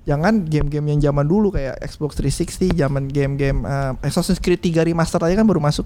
Jangan 0.07 0.39
game-game 0.41 0.87
yang 0.89 0.99
zaman 1.03 1.27
dulu 1.27 1.51
kayak 1.51 1.83
Xbox 1.83 2.15
360, 2.15 2.71
zaman 2.73 3.05
game-game 3.05 3.59
eh, 3.61 3.91
Assassin's 4.01 4.39
Creed 4.39 4.57
3 4.57 4.87
remaster 4.87 5.19
aja 5.19 5.35
kan 5.35 5.43
baru 5.43 5.59
masuk. 5.59 5.83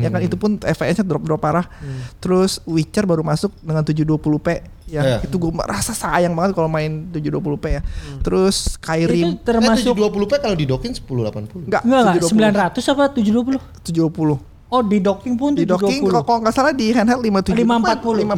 ya 0.00 0.08
kan 0.08 0.18
itu 0.18 0.34
pun 0.34 0.56
FPS-nya 0.56 1.04
drop-drop 1.04 1.36
parah. 1.36 1.68
Terus 2.16 2.64
Witcher 2.64 3.04
baru 3.04 3.20
masuk 3.20 3.52
dengan 3.60 3.84
720p. 3.84 4.48
Ya, 4.88 5.00
Iya. 5.00 5.18
itu 5.24 5.36
gue 5.38 5.48
merasa 5.48 5.92
sayang 5.92 6.32
banget 6.32 6.52
kalau 6.52 6.68
main 6.68 7.08
720p 7.08 7.64
ya. 7.70 7.82
Terus 8.20 8.76
Skyrim 8.76 9.36
Itu 9.36 9.44
termasuk 9.44 9.84
Eh, 9.84 10.00
720p 10.00 10.32
kalau 10.38 10.56
di 10.56 10.64
docking 10.64 10.92
1080. 10.92 11.64
enggak 11.64 11.82
enggak 11.82 12.00
enggak 12.02 12.14
720. 12.24 12.80
900 12.80 12.88
apa 12.88 13.02
720? 13.10 13.60
720. 13.84 14.51
Oh 14.72 14.80
di 14.80 14.98
docking 14.98 15.36
pun 15.36 15.52
Di 15.52 15.68
docking 15.68 16.00
720. 16.00 16.24
kalau 16.24 16.40
nggak 16.40 16.54
salah 16.56 16.72
di 16.72 16.88
handheld 16.90 17.20
57 17.20 17.60
540. 17.60 18.24
540 18.24 18.32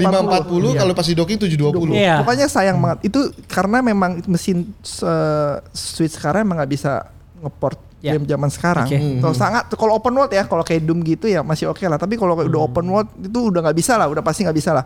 Iya. 0.66 0.78
kalau 0.82 0.92
pas 0.92 1.06
di 1.06 1.14
docking 1.14 1.38
720. 1.38 1.94
Iya. 1.94 2.14
Pokoknya 2.20 2.46
sayang 2.48 2.78
banget. 2.78 2.98
Itu 3.06 3.20
karena 3.46 3.78
memang 3.80 4.18
mesin 4.26 4.74
eh, 4.82 5.54
Switch 5.70 6.12
sekarang 6.12 6.42
emang 6.42 6.58
nggak 6.58 6.72
bisa 6.72 7.06
ngeport 7.38 7.78
Ya. 8.02 8.12
game 8.12 8.28
zaman 8.28 8.50
sekarang. 8.50 8.84
Oke. 8.84 8.98
Kalau 9.16 9.32
sangat 9.32 9.64
kalau 9.72 9.96
open 9.96 10.12
world 10.12 10.28
ya, 10.28 10.44
kalau 10.44 10.60
kayak 10.60 10.84
Doom 10.84 11.00
gitu 11.00 11.24
ya 11.24 11.40
masih 11.40 11.72
oke 11.72 11.80
lah. 11.86 11.96
Tapi 11.96 12.20
kalau 12.20 12.36
udah 12.36 12.60
open 12.60 12.84
world 12.84 13.08
itu 13.16 13.48
udah 13.48 13.64
nggak 13.64 13.78
bisa 13.78 13.96
lah, 13.96 14.12
udah 14.12 14.20
pasti 14.20 14.44
nggak 14.44 14.52
bisa 14.52 14.76
lah. 14.76 14.84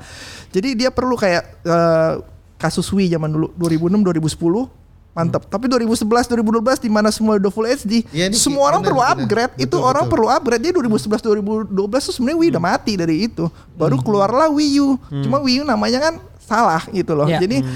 Jadi 0.52 0.78
dia 0.78 0.94
perlu 0.94 1.18
kayak 1.18 1.42
eh, 1.64 2.12
kasus 2.54 2.86
Wii 2.86 3.10
zaman 3.10 3.32
dulu 3.32 3.50
2006 3.56 4.06
2010 4.06 4.70
mantap. 5.18 5.42
Tapi 5.50 5.66
2011 5.66 6.30
2012 6.30 6.86
di 6.86 6.90
mana 6.90 7.10
semua 7.10 7.34
udah 7.42 7.50
full 7.50 7.66
HD, 7.66 8.06
ini 8.14 8.38
semua 8.38 8.70
orang 8.70 8.86
perlu 8.86 9.02
upgrade. 9.02 9.58
itu 9.58 9.74
Betul, 9.74 9.82
orang 9.82 10.06
betul. 10.06 10.14
perlu 10.14 10.26
upgrade. 10.30 10.62
Jadi 10.62 10.72
2011 10.78 11.66
2012 11.74 12.06
tuh 12.06 12.14
sebenarnya 12.14 12.38
Wii 12.38 12.50
udah 12.54 12.62
mati 12.62 12.92
dari 12.94 13.16
itu. 13.26 13.44
Baru 13.74 13.98
keluarlah 13.98 14.46
Wii 14.54 14.78
U. 14.78 14.88
Cuma 15.26 15.42
Wii 15.42 15.60
U 15.60 15.64
namanya 15.66 15.98
kan 15.98 16.14
salah 16.38 16.82
gitu 16.94 17.18
loh. 17.18 17.26
Ya. 17.26 17.42
Jadi 17.42 17.66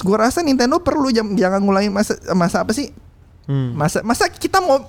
gua 0.00 0.28
rasa 0.28 0.40
Nintendo 0.40 0.80
perlu 0.80 1.12
jangan 1.12 1.60
ngulangin 1.60 1.92
masa 1.92 2.16
masa 2.32 2.64
apa 2.64 2.72
sih? 2.72 2.88
Hmm. 3.46 3.78
Masa 3.78 4.02
masa 4.02 4.26
kita 4.26 4.58
mau 4.58 4.82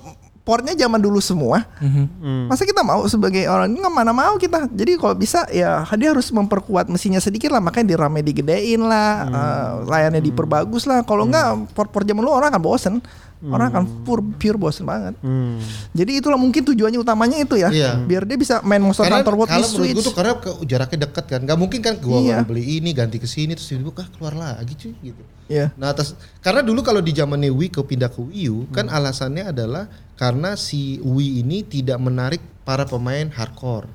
portnya 0.48 0.72
zaman 0.72 0.96
dulu 0.96 1.20
semua. 1.20 1.68
Mhm. 1.76 2.04
Hmm. 2.24 2.44
Masa 2.48 2.64
kita 2.64 2.80
mau 2.80 3.04
sebagai 3.04 3.44
orang 3.44 3.68
nggak 3.68 3.92
mana 3.92 4.16
mau 4.16 4.40
kita. 4.40 4.64
Jadi 4.72 4.96
kalau 4.96 5.12
bisa 5.12 5.44
ya 5.52 5.84
dia 5.92 6.08
harus 6.16 6.32
memperkuat 6.32 6.88
mesinnya 6.88 7.20
sedikit 7.20 7.52
lah. 7.52 7.60
Makanya 7.60 7.92
dirame 7.92 8.24
digedein 8.24 8.80
lah, 8.80 9.28
eh, 9.28 9.70
layarnya 9.84 10.24
diperbagus 10.24 10.88
lah. 10.88 11.04
Kalau 11.04 11.28
nggak 11.28 11.76
port-port 11.76 12.08
zaman 12.08 12.24
dulu 12.24 12.32
orang 12.32 12.48
akan 12.48 12.62
bosen. 12.64 12.94
Orang 13.38 13.70
akan 13.70 13.84
pure, 14.02 14.22
pure 14.34 14.58
bosen 14.58 14.82
banget. 14.82 15.14
Hmm. 15.22 15.62
Jadi 15.94 16.18
itulah 16.18 16.34
mungkin 16.34 16.66
tujuannya 16.66 16.98
utamanya 16.98 17.38
itu 17.38 17.54
ya. 17.54 17.70
Iya. 17.70 18.02
Biar 18.02 18.26
dia 18.26 18.34
bisa 18.34 18.58
main 18.66 18.82
Monster 18.82 19.06
Karena 19.06 19.22
Hunter 19.22 19.34
World 19.38 19.46
di 19.46 19.54
kalau 19.54 19.68
menurut 19.70 19.78
gue 19.78 19.94
Switch. 19.94 20.06
tuh 20.10 20.14
karena 20.18 20.32
ke, 20.42 20.50
jaraknya 20.66 20.98
dekat 21.06 21.24
kan, 21.30 21.40
nggak 21.46 21.58
mungkin 21.58 21.80
kan 21.80 21.94
gua 22.02 22.18
Iya. 22.18 22.38
beli 22.42 22.82
ini 22.82 22.90
ganti 22.90 23.22
ke 23.22 23.30
sini 23.30 23.54
terus 23.54 23.70
tiba-tiba 23.70 24.02
ah, 24.02 24.08
keluar 24.10 24.34
lagi 24.34 24.74
cuy 24.74 24.92
gitu. 25.06 25.22
Iya. 25.46 25.70
Nah 25.78 25.94
atas 25.94 26.18
karena 26.42 26.66
dulu 26.66 26.82
kalau 26.82 26.98
di 26.98 27.14
zamannya 27.14 27.54
Wii 27.54 27.70
ke 27.70 27.80
pindah 27.86 28.10
ke 28.10 28.18
Wii 28.18 28.46
U 28.50 28.66
kan 28.74 28.90
alasannya 28.90 29.54
adalah 29.54 29.86
karena 30.18 30.58
si 30.58 30.98
Wii 30.98 31.46
ini 31.46 31.62
tidak 31.62 32.02
menarik 32.02 32.42
para 32.66 32.84
pemain 32.90 33.30
hardcore. 33.30 33.86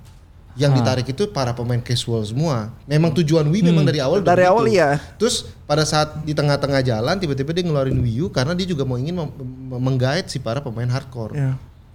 Yang 0.53 0.71
ditarik 0.81 1.07
itu 1.09 1.23
para 1.33 1.51
pemain 1.51 1.81
casual 1.81 2.21
semua. 2.21 2.69
Memang 2.85 3.09
tujuan 3.17 3.45
Wii 3.49 3.65
memang 3.65 3.85
dari 3.85 3.97
awal 3.97 4.21
Dari 4.21 4.45
awal 4.45 4.69
iya. 4.69 5.01
Terus 5.17 5.49
pada 5.65 5.81
saat 5.81 6.21
di 6.21 6.33
tengah-tengah 6.37 6.85
jalan 6.85 7.15
tiba-tiba 7.17 7.49
dia 7.55 7.63
ngeluarin 7.65 7.97
Wii 7.97 8.17
U 8.23 8.27
karena 8.29 8.53
dia 8.53 8.69
juga 8.69 8.85
mau 8.85 9.01
ingin 9.01 9.17
menggait 9.69 10.29
si 10.29 10.37
para 10.37 10.61
pemain 10.61 10.89
hardcore. 10.89 11.33
Iya. 11.33 11.53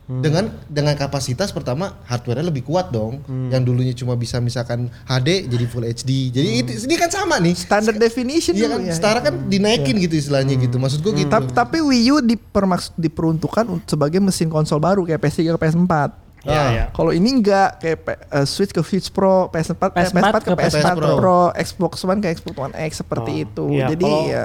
dengan 0.08 0.48
dengan 0.72 0.96
kapasitas 0.96 1.52
pertama 1.52 1.92
hardware-nya 2.08 2.48
lebih 2.48 2.64
kuat 2.64 2.88
dong. 2.88 3.20
Hmm. 3.28 3.52
Yang 3.52 3.62
dulunya 3.68 3.92
cuma 3.92 4.16
bisa 4.16 4.40
misalkan 4.40 4.88
HD 5.04 5.44
jadi 5.44 5.64
Full 5.68 5.84
HD. 5.84 6.10
Jadi 6.32 6.48
itu, 6.64 6.70
ini 6.88 6.96
kan 6.96 7.12
sama 7.12 7.36
nih. 7.36 7.52
Standard 7.52 8.00
definition 8.00 8.56
Iya 8.56 8.72
dulu 8.72 8.72
kan, 8.72 8.80
ya. 8.88 8.94
setara 8.96 9.20
kan 9.20 9.34
dinaikin 9.52 10.00
gitu 10.00 10.16
istilahnya 10.16 10.56
gitu. 10.56 10.80
Maksud 10.80 11.04
gue 11.04 11.12
gitu. 11.12 11.28
Tapi, 11.28 11.52
tapi 11.52 11.78
Wii 11.84 12.08
U 12.08 12.16
dipermaks 12.24 12.96
diperuntukkan 12.96 13.68
untuk 13.68 13.84
sebagai 13.84 14.16
mesin 14.24 14.48
konsol 14.48 14.80
baru 14.80 15.04
kayak 15.04 15.20
PS3 15.20 15.52
ke 15.52 15.60
PS4. 15.60 16.27
Iya, 16.40 16.54
Ah. 16.54 16.68
iya. 16.68 16.84
Kalau 16.90 17.10
ini 17.10 17.28
enggak 17.32 17.78
kayak 17.78 17.98
P- 18.00 18.20
eh, 18.22 18.46
Switch 18.46 18.70
ke 18.70 18.80
Switch 18.80 19.08
Pro, 19.08 19.48
PS4, 19.48 19.90
eh, 19.90 20.06
PS4 20.06 20.14
PS4 20.14 20.36
ke 20.36 20.44
ke 20.44 20.54
PS4 20.56 20.94
PS4 20.94 21.16
Pro. 21.16 21.40
Xbox 21.52 21.92
One 22.02 22.20
ke 22.20 22.28
Xbox 22.30 22.54
One 22.56 22.74
X 22.76 22.90
seperti 22.98 23.32
Oh, 23.32 23.44
itu. 23.44 23.64
iya, 23.72 23.86
Jadi 23.88 24.04
kalau- 24.04 24.26
ya 24.26 24.44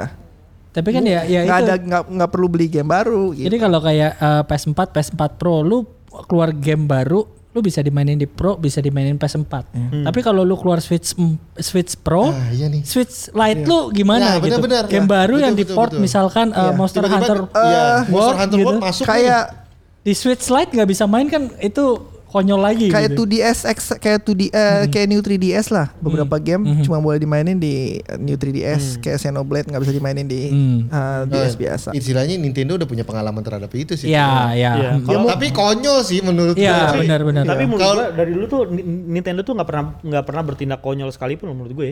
Tapi 0.71 0.89
kan 0.89 1.03
ya 1.03 1.21
ya 1.21 1.39
nggak 1.43 1.59
itu. 1.59 1.65
ada 1.65 1.73
nggak 1.79 2.03
nggak 2.09 2.29
perlu 2.29 2.47
beli 2.47 2.65
game 2.67 2.88
baru 2.88 3.29
gitu. 3.31 3.45
Jadi 3.45 3.57
kalau 3.57 3.77
kayak 3.79 4.12
eh, 4.15 4.41
PS4, 4.43 4.79
PS4 4.89 5.21
Pro 5.31 5.62
lu 5.62 5.85
keluar 6.23 6.50
game 6.51 6.83
baru, 6.83 7.21
lu 7.47 7.62
bisa 7.62 7.77
dimainin 7.79 8.17
di 8.17 8.25
Pro, 8.25 8.53
bisa 8.55 8.77
dimainin 8.79 9.13
PS4. 9.13 9.53
Tapi 10.01 10.19
kalau 10.19 10.41
lu 10.41 10.53
keluar 10.55 10.77
Switch 10.79 11.13
mm, 11.13 11.38
Switch 11.55 11.93
Pro, 11.95 12.25
Ah, 12.27 12.50
iya 12.50 12.65
nih. 12.65 12.81
Switch 12.81 13.29
Lite 13.29 13.62
lu 13.63 13.89
gimana 13.91 14.25
Nah, 14.27 14.35
gitu? 14.39 14.57
benar-benar. 14.57 14.83
Game 14.88 15.05
Nah, 15.05 15.13
baru 15.15 15.33
betul, 15.35 15.45
yang 15.45 15.53
di 15.53 15.65
port 15.67 15.89
betul. 15.89 16.01
misalkan 16.01 16.47
eh, 16.50 16.57
Iya. 16.59 16.71
Monster 16.73 17.01
Tiba-tiba, 17.01 17.21
Hunter 17.21 17.38
iya, 17.38 17.45
eh, 17.45 17.53
Monster 17.53 18.09
World 18.09 18.33
Hunter 18.35 18.57
gitu. 18.57 18.65
World 18.65 18.81
masuk 18.81 19.05
nih. 19.05 19.62
Di 20.03 20.13
Switch 20.13 20.48
Lite 20.48 20.72
nggak 20.72 20.89
bisa 20.89 21.03
main 21.05 21.25
kan 21.25 21.48
itu 21.57 21.83
konyol 22.25 22.60
lagi 22.60 22.89
kayak 22.89 23.13
gitu. 23.13 23.29
2DS 23.29 23.62
X 23.69 23.93
kayak 23.95 24.25
2D 24.25 24.50
eh, 24.50 24.89
kayak 24.89 25.05
New 25.05 25.22
3DS 25.22 25.69
lah. 25.69 25.93
Beberapa 25.95 26.36
game 26.38 26.81
cuma 26.81 26.98
boleh 26.98 27.15
dimainin 27.15 27.55
di 27.55 28.01
eh, 28.01 28.17
New 28.17 28.33
3DS 28.33 28.98
kayak 29.00 29.22
Xenoblade 29.22 29.69
nggak 29.69 29.77
bisa 29.79 29.93
dimainin 29.93 30.25
di 30.25 30.50
Hmm. 30.50 30.79
eh, 30.89 31.22
DS 31.29 31.53
biasa. 31.55 31.89
Istilahnya 31.93 32.33
Nintendo 32.36 32.74
udah 32.75 32.83
punya 32.83 33.05
pengalaman 33.05 33.39
terhadap 33.39 33.69
itu 33.72 33.93
sih. 33.93 34.10
Iya, 34.10 34.50
iya. 34.51 34.72
Iya. 34.74 34.91
Hmm. 34.98 35.05
Kalau- 35.05 35.29
Tapi 35.29 35.48
konyol 35.51 35.98
sih 36.01 36.19
menurut 36.19 36.57
Iya, 36.57 36.74
gue. 36.74 36.81
Tapi- 36.83 37.00
benar-benar. 37.05 37.43
Tapi 37.45 37.63
menurut 37.63 37.83
Kalau- 37.86 38.01
gua 38.01 38.17
dari 38.17 38.31
dulu 38.33 38.45
tuh 38.50 38.62
Ni- 38.67 38.86
Nintendo 39.13 39.41
tuh 39.41 39.53
nggak 39.53 39.67
pernah 39.69 39.83
nggak 40.01 40.25
pernah 40.25 40.41
bertindak 40.43 40.79
konyol 40.81 41.10
sekalipun 41.10 41.48
menurut 41.48 41.72
gue. 41.72 41.89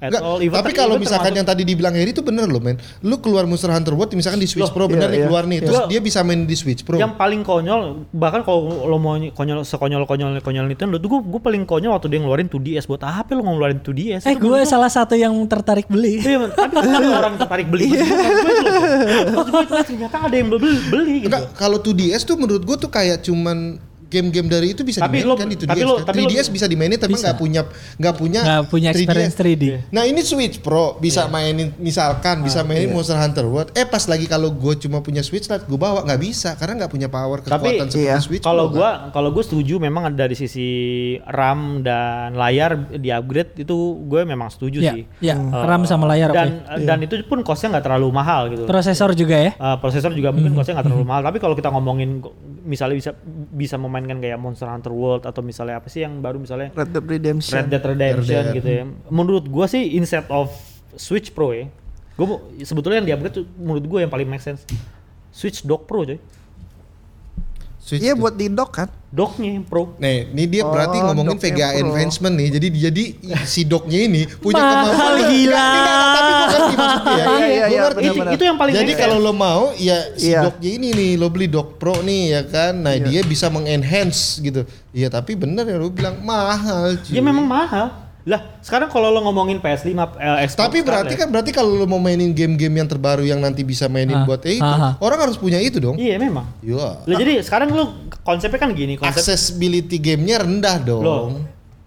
At 0.00 0.08
Nggak, 0.08 0.22
all. 0.22 0.38
Even- 0.40 0.56
tapi 0.56 0.72
kalau 0.72 0.96
even 0.96 1.04
misalkan 1.04 1.28
termasuk- 1.28 1.38
yang 1.38 1.46
tadi 1.46 1.62
dibilang 1.62 1.92
Heri 1.92 2.10
itu 2.10 2.20
bener 2.20 2.46
loh 2.46 2.56
men. 2.58 2.80
Lu 3.00 3.20
keluar 3.20 3.44
Monster 3.44 3.68
Hunter 3.68 3.92
World 3.92 4.12
misalkan 4.12 4.36
di 4.36 4.48
Switch 4.48 4.64
Loh, 4.64 4.72
Pro 4.72 4.84
bener 4.86 5.06
iya, 5.06 5.12
nih 5.12 5.18
iya. 5.18 5.26
keluar 5.26 5.44
nih. 5.44 5.58
Terus 5.60 5.76
Iya. 5.78 5.86
dia 5.86 6.00
bisa 6.00 6.20
main 6.20 6.40
di 6.42 6.54
Switch 6.54 6.80
Pro. 6.80 6.96
yang 6.96 7.14
paling 7.14 7.40
konyol 7.40 7.80
bahkan 8.10 8.40
kalau 8.40 8.60
lo 8.82 8.96
mau 8.96 9.14
ny- 9.14 9.28
konyol 9.28 9.60
sekonyol 9.60 10.02
konyol 10.02 10.40
konyol 10.40 10.64
Nintendo 10.66 10.96
tuh 10.96 11.08
gue 11.10 11.20
gue 11.22 11.38
paling 11.38 11.62
konyol 11.62 11.92
waktu 11.92 12.08
dia 12.08 12.18
ngeluarin 12.18 12.48
2DS 12.48 12.84
buat 12.86 13.02
apa 13.02 13.28
lo 13.30 13.44
ngeluarin 13.44 13.78
2DS 13.78 14.22
Eh 14.22 14.34
Itu 14.34 14.48
gue 14.48 14.64
salah 14.64 14.88
satu 14.88 15.12
yang 15.14 15.36
tertarik 15.44 15.84
beli. 15.86 16.18
Iya, 16.18 16.38
men. 16.38 16.50
tapi 16.50 16.72
kenapa 16.80 17.18
orang 17.20 17.34
tertarik 17.36 17.66
beli? 17.66 17.86
Gue 17.90 18.00
itu 18.00 18.62
loh. 18.62 18.72
Maksud 19.36 19.50
gue 19.50 19.60
itu 19.60 19.72
kan 19.74 19.84
ternyata 19.84 20.16
ada 20.22 20.34
yang 20.34 20.48
beli, 20.48 20.72
beli 20.86 21.14
gitu. 21.20 21.28
Enggak, 21.28 21.42
kalau 21.54 21.76
2DS 21.78 22.22
tuh 22.22 22.36
menurut 22.36 22.62
gue 22.62 22.76
tuh 22.78 22.88
kayak 22.88 23.20
cuman 23.20 23.76
game-game 24.10 24.44
dari 24.44 24.66
itu 24.70 24.82
bisa 24.82 25.00
Tapi 25.00 25.22
dimainkan 25.22 25.46
lo- 25.46 25.46
di 25.46 25.56
2DS. 25.56 25.70
tapi 25.70 25.80
lo- 25.80 25.96
kan. 25.96 26.04
tapi 26.04 26.18
lo- 26.18 26.28
3DS 26.28 26.48
bisa 26.50 26.66
dimainin 26.66 26.98
tapi 26.98 27.14
Bisa. 27.14 27.24
nggak 27.24 27.38
punya 27.38 27.60
nggak 27.96 28.14
punya 28.14 28.40
Nggak 28.42 28.62
punya 28.66 28.88
experience 28.90 29.34
3D. 29.34 29.64
Nah 29.88 30.02
ini 30.02 30.20
Switch 30.20 30.58
Pro 30.58 30.98
bisa 30.98 31.24
mainin 31.26 31.70
misalkan 31.76 32.42
bisa 32.42 32.60
mainin 32.60 32.88
iya. 32.88 32.92
Monster 32.92 33.14
Hunter 33.14 33.46
World. 33.46 33.70
Eh 33.72 33.86
pas 33.86 34.02
lagi 34.04 34.26
kalau 34.26 34.50
gue 34.50 34.74
cuma 34.76 34.98
punya 34.98 35.22
Switch 35.22 35.46
Lite 35.46 35.64
gue 35.64 35.78
bawa 35.78 36.02
nggak 36.02 36.20
bisa 36.20 36.52
karena 36.54 36.74
nggak 36.76 36.90
punya 36.90 37.06
power 37.06 37.38
Tapi, 37.38 37.48
kekuatan 37.70 37.86
seperti 37.86 38.04
iya. 38.04 38.18
Switch 38.18 38.42
Kalau 38.42 38.66
kan. 38.66 38.74
gua 38.74 38.90
kalau 39.10 39.30
gue 39.30 39.40
setuju 39.40 39.78
memang 39.78 40.10
dari 40.10 40.34
sisi 40.34 40.68
RAM 41.22 41.80
dan 41.80 42.34
layar 42.34 42.74
di 42.90 43.08
upgrade 43.08 43.54
itu 43.56 43.76
gue 44.02 44.22
memang 44.24 44.48
setuju 44.48 44.80
Iya, 44.80 44.92
sih. 44.92 45.02
iya. 45.20 45.34
Eh, 45.34 45.62
RAM 45.62 45.84
sama 45.84 46.04
layar, 46.06 46.30
Dan 46.30 46.48
oke. 46.60 46.82
dan 46.82 46.98
itu 47.00 47.14
pun 47.24 47.40
costnya 47.40 47.70
nggak 47.70 47.86
terlalu 47.86 48.08
mahal 48.10 48.48
gitu. 48.48 48.64
Prosesor 48.64 49.12
juga 49.12 49.36
ya. 49.36 49.52
Uh, 49.54 49.76
prosesor 49.76 50.10
juga 50.10 50.30
mungkin 50.30 50.50
Hmm. 50.50 50.58
costnya 50.58 50.74
nggak 50.74 50.88
terlalu 50.88 51.06
mahal 51.10 51.22
tapi 51.22 51.38
kalau 51.38 51.54
kita 51.54 51.68
ngomongin 51.68 52.18
misalnya 52.64 52.96
bisa 52.96 53.10
bisa 53.52 53.76
memainkan 53.80 54.20
kayak 54.20 54.38
Monster 54.40 54.68
Hunter 54.68 54.92
World 54.92 55.24
atau 55.24 55.40
misalnya 55.40 55.80
apa 55.80 55.88
sih 55.88 56.04
yang 56.04 56.20
baru 56.20 56.40
misalnya 56.40 56.70
Red 56.76 56.92
Dead 56.92 57.06
Redemption. 57.06 57.54
Red 57.56 57.68
Dead 57.72 57.84
Redemption 57.84 58.36
Red 58.36 58.46
Dead. 58.52 58.56
gitu 58.60 58.68
ya 58.70 58.84
menurut 59.08 59.44
gua 59.48 59.66
sih 59.66 59.96
instead 59.96 60.24
of 60.28 60.52
Switch 60.96 61.32
Pro 61.32 61.52
ya 61.52 61.66
gua 62.14 62.40
sebetulnya 62.60 63.00
yang 63.00 63.08
di 63.08 63.14
upgrade 63.16 63.34
tuh 63.42 63.46
menurut 63.56 63.84
gua 63.88 63.98
yang 64.04 64.12
paling 64.12 64.28
make 64.28 64.44
sense 64.44 64.64
Switch 65.32 65.62
Dock 65.64 65.86
Pro 65.86 66.04
coy 66.04 66.18
Switch 67.80 67.98
Iya 67.98 68.12
buat 68.12 68.36
di 68.36 68.46
dock 68.46 68.70
kan. 68.70 68.88
docknya 69.10 69.50
yang 69.50 69.64
Pro 69.64 69.96
Nih, 69.96 70.30
ini 70.30 70.44
dia 70.46 70.62
berarti 70.62 70.94
Oh, 70.96 71.10
ngomongin 71.10 71.34
docknya 71.34 71.50
VGA 71.50 71.68
advancement 71.82 72.34
nih. 72.36 72.48
Jadi 72.52 72.66
jadi 72.78 73.04
si 73.42 73.64
doknya 73.64 73.98
ini 74.00 74.22
punya 74.38 74.60
Mahal 74.60 74.86
kemampuan. 74.86 75.18
gila. 75.26 75.66
Tapi 75.66 76.30
gue 76.30 76.46
ngerti 76.46 76.72
maksudnya 76.76 77.10
ya. 77.10 77.24
Iya, 77.26 77.26
iya, 77.50 77.64
Gua 77.66 77.90
iya, 77.98 78.30
itu, 78.30 78.44
yang 78.44 78.54
paling 78.54 78.72
Jadi 78.76 78.92
kalau 78.94 79.16
lo 79.18 79.32
mau 79.32 79.62
ya 79.74 79.98
si 80.14 80.28
Iya. 80.28 80.40
doknya 80.44 80.70
ini 80.70 80.88
nih 80.92 81.10
lo 81.16 81.26
beli 81.26 81.48
dok 81.48 81.68
pro 81.74 81.98
nih 81.98 82.22
ya 82.30 82.42
kan. 82.44 82.72
Nah 82.76 82.94
Iya. 82.94 83.02
dia 83.02 83.20
bisa 83.24 83.46
mengenhance 83.48 84.38
gitu. 84.38 84.62
Iya 84.90 85.08
tapi 85.08 85.34
bener 85.34 85.64
ya 85.64 85.74
lo 85.74 85.88
bilang 85.88 86.20
mahal 86.20 86.94
cuy. 87.00 87.10
ya 87.10 87.20
memang 87.20 87.42
mahal 87.42 88.09
lah 88.28 88.60
sekarang 88.60 88.92
kalau 88.92 89.08
lo 89.08 89.24
ngomongin 89.24 89.58
PS5 89.58 89.88
eh, 90.20 90.44
Xbox 90.44 90.60
Tapi 90.60 90.84
berarti 90.84 91.16
Scarlett, 91.16 91.20
kan 91.20 91.28
berarti 91.32 91.50
kalau 91.56 91.72
lo 91.72 91.88
mau 91.88 91.96
mainin 91.96 92.36
game-game 92.36 92.84
yang 92.84 92.88
terbaru 92.88 93.24
yang 93.24 93.40
nanti 93.40 93.64
bisa 93.64 93.88
mainin 93.88 94.12
Ah, 94.12 94.28
buat 94.28 94.44
eh, 94.44 94.60
itu, 94.60 94.64
ah, 94.64 94.92
ah. 94.92 94.92
orang 95.00 95.24
harus 95.24 95.40
punya 95.40 95.56
itu 95.56 95.80
dong. 95.80 95.96
iya 95.96 96.20
memang 96.20 96.44
Iya. 96.60 97.00
Lah 97.08 97.16
jadi 97.16 97.40
sekarang 97.40 97.72
lo 97.72 97.84
konsepnya 98.20 98.60
kan 98.60 98.76
gini 98.76 99.00
konsep 99.00 99.24
Accessibility 99.24 99.96
gamenya 99.96 100.44
rendah 100.44 100.76
dong. 100.84 101.00
lo 101.00 101.16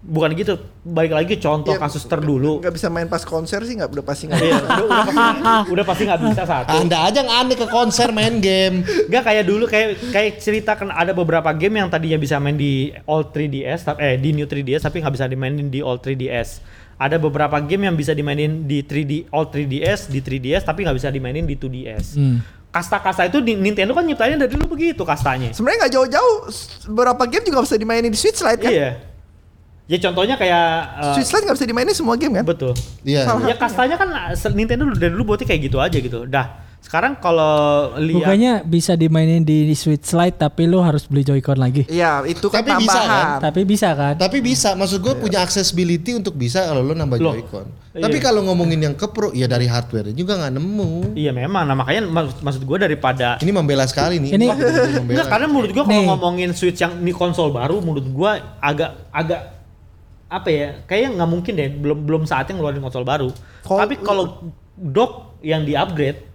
bukan 0.04 0.36
gitu 0.36 0.60
balik 0.84 1.16
lagi 1.16 1.40
contoh 1.40 1.72
Iya, 1.72 1.80
kasus 1.80 2.04
terdulu 2.04 2.60
Nggak 2.60 2.74
bisa 2.76 2.92
main 2.92 3.08
pas 3.08 3.24
konser 3.24 3.64
sih 3.64 3.72
nggak 3.72 3.88
udah 3.88 4.04
pasti 4.04 4.28
nggak 4.28 4.36
Iya, 4.36 4.52
bisa. 4.52 4.64
udah, 4.68 4.76
udah 4.84 5.00
pasti 5.00 5.24
udah 5.72 5.84
pasti 5.84 6.02
nggak 6.04 6.20
bisa 6.20 6.42
satu. 6.44 6.68
Anda 6.76 6.98
aja 7.08 7.18
yang 7.24 7.32
aneh 7.32 7.56
ke 7.56 7.66
konser 7.66 8.08
main 8.12 8.36
game. 8.38 8.84
Gak 9.08 9.24
kayak 9.24 9.44
dulu 9.48 9.64
kayak 9.64 10.12
kayak 10.12 10.32
cerita 10.38 10.76
kan 10.76 10.92
ada 10.92 11.16
beberapa 11.16 11.48
game 11.50 11.80
yang 11.80 11.88
tadinya 11.88 12.20
bisa 12.20 12.36
main 12.36 12.52
di 12.54 12.92
all 13.08 13.24
3DS 13.26 13.80
tapi 13.82 13.98
eh 14.04 14.14
di 14.20 14.36
new 14.36 14.44
3DS 14.44 14.84
tapi 14.84 15.00
nggak 15.00 15.14
bisa 15.16 15.24
dimainin 15.24 15.72
di 15.72 15.80
all 15.80 15.96
3DS. 15.96 16.60
Ada 16.94 17.16
beberapa 17.16 17.56
game 17.58 17.88
yang 17.88 17.96
bisa 17.96 18.12
dimainin 18.12 18.68
di 18.68 18.84
3D 18.84 19.32
all 19.32 19.48
3DS 19.48 20.12
di 20.12 20.20
3DS 20.20 20.62
tapi 20.62 20.84
nggak 20.84 20.94
bisa 20.94 21.08
dimainin 21.08 21.42
di 21.42 21.56
2DS. 21.56 22.20
Hmm. 22.20 22.38
Kasta-kasta 22.68 23.24
itu 23.24 23.38
di 23.38 23.54
Nintendo 23.54 23.94
kan 23.94 24.02
nyiptainnya 24.02 24.44
dari 24.44 24.52
dulu 24.52 24.74
begitu 24.74 25.00
kastanya. 25.02 25.54
Sebenarnya 25.54 25.86
nggak 25.86 25.92
jauh-jauh. 25.94 26.34
Beberapa 26.90 27.22
game 27.24 27.46
juga 27.46 27.62
bisa 27.62 27.78
dimainin 27.78 28.10
di 28.10 28.18
Switch 28.18 28.42
Lite 28.42 28.60
kan. 28.60 28.68
Iya. 28.68 28.90
Ya 29.84 30.00
contohnya 30.00 30.40
kayak 30.40 30.64
eh, 30.96 31.14
Switch 31.14 31.28
Lite 31.28 31.44
nggak 31.44 31.56
bisa 31.60 31.68
dimainin 31.68 31.92
semua 31.92 32.16
game 32.16 32.34
kan. 32.34 32.44
betul. 32.46 32.72
Iya. 33.04 33.28
Salah. 33.28 33.44
Ya 33.44 33.54
kastanya 33.54 33.96
kan 33.96 34.08
eh, 34.32 34.52
Nintendo 34.52 34.88
dari 34.90 35.12
dulu 35.12 35.30
buatnya 35.30 35.44
kayak 35.44 35.60
gitu 35.62 35.76
aja 35.76 35.92
gitu. 35.94 36.24
Dah, 36.24 36.46
sekarang 36.80 37.16
kalau 37.16 37.92
lihat 37.96 38.24
Bukannya 38.24 38.52
bisa 38.64 38.92
dimainin 38.92 39.40
di 39.40 39.68
Switch 39.72 40.08
Lite 40.10 40.36
tapi 40.38 40.64
lu 40.64 40.80
harus 40.80 41.04
beli 41.04 41.20
Joy-Con 41.20 41.60
lagi. 41.60 41.84
Iya 41.86 42.24
itu 42.24 42.48
kan 42.48 42.60
Tapi 42.60 42.80
bisa, 42.80 42.96
tambahan. 42.96 43.12
kan? 43.12 43.40
Tapi 43.44 43.60
bisa 43.62 43.88
kan? 43.92 44.14
Tapi 44.16 44.38
bisa, 44.40 44.68
maksud 44.72 44.98
gue 45.00 45.14
punya 45.14 45.44
accessibility 45.44 46.12
untuk 46.12 46.32
bisa 46.32 46.64
kalau 46.64 46.80
lo 46.80 46.92
nambah 46.92 47.20
Loh, 47.20 47.36
Joy-Con. 47.36 47.66
iya. 47.92 48.00
Tapi 48.00 48.16
kalau 48.18 48.40
ngomongin 48.42 48.80
yang 48.80 48.96
ke 48.96 49.04
Pro, 49.06 49.36
ya 49.36 49.44
dari 49.44 49.68
hardware 49.68 50.16
juga 50.16 50.40
nggak 50.40 50.52
nemu. 50.56 51.12
Iya 51.12 51.30
memang, 51.30 51.68
nah 51.68 51.76
makanya 51.76 52.08
mak- 52.08 52.40
maksud 52.40 52.64
gue 52.64 52.78
daripada 52.80 53.36
Ini 53.36 53.52
membela 53.52 53.84
sekali 53.84 54.16
nih. 54.16 54.32
Ini- 54.32 54.48
membela. 54.48 55.12
Enggak, 55.12 55.28
karena 55.28 55.46
menurut 55.46 55.70
gua 55.72 55.84
kalau 55.84 56.04
ngomongin 56.16 56.56
Switch 56.56 56.80
yang 56.80 56.96
ini 56.98 57.12
konsol 57.12 57.52
baru 57.52 57.84
menurut 57.84 58.08
gua 58.08 58.30
agak 58.60 59.12
agak 59.12 59.53
apa 60.26 60.48
ya? 60.48 60.68
Kayaknya 60.84 61.10
nggak 61.14 61.30
mungkin 61.30 61.52
deh 61.54 61.68
belum 61.70 61.98
belum 62.00 62.22
saatnya 62.24 62.54
ngeluarin 62.54 62.80
konsol 62.80 63.02
baru. 63.02 63.28
Kol- 63.60 63.78
Tapi 63.78 63.94
kalau 63.98 64.24
dock 64.74 65.12
yang 65.40 65.62
di-upgrade 65.62 66.32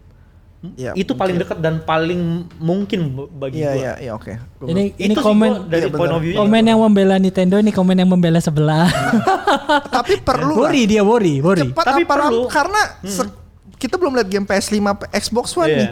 Iya, 0.76 0.92
itu 0.92 1.16
paling 1.16 1.40
dekat 1.40 1.56
dan 1.58 1.80
paling 1.80 2.20
mungkin 2.58 3.00
bagi 3.32 3.64
Iya 3.64 3.70
gua. 3.70 3.80
iya 3.80 3.94
iya 3.98 4.12
oke. 4.12 4.34
Gua 4.60 4.68
Ini 4.68 4.84
Itu 4.92 5.00
ini 5.02 5.14
sih 5.14 5.24
komen 5.24 5.52
gua 5.56 5.64
dari 5.66 5.82
Iya, 5.82 5.96
point 5.96 6.12
of 6.12 6.20
view 6.20 6.36
komen 6.36 6.64
yang 6.66 6.80
membela 6.82 7.16
Nintendo 7.16 7.56
ini 7.56 7.72
komen 7.72 7.96
yang 7.96 8.10
membela 8.10 8.40
sebelah. 8.40 8.92
Tapi 9.96 10.20
perlu 10.20 10.56
lah. 10.58 10.68
worry 10.68 10.84
dia 10.84 11.00
worry, 11.02 11.40
worry. 11.40 11.64
Cepat 11.66 11.86
Tapi 11.86 12.04
apa 12.04 12.12
perlu. 12.14 12.52
karena 12.52 12.82
se- 13.02 13.32
kita 13.74 13.96
belum 13.96 14.12
lihat 14.14 14.28
game 14.28 14.44
PS5 14.44 14.76
Xbox 15.10 15.56
One 15.56 15.64
Iya. 15.66 15.80
nih. 15.80 15.90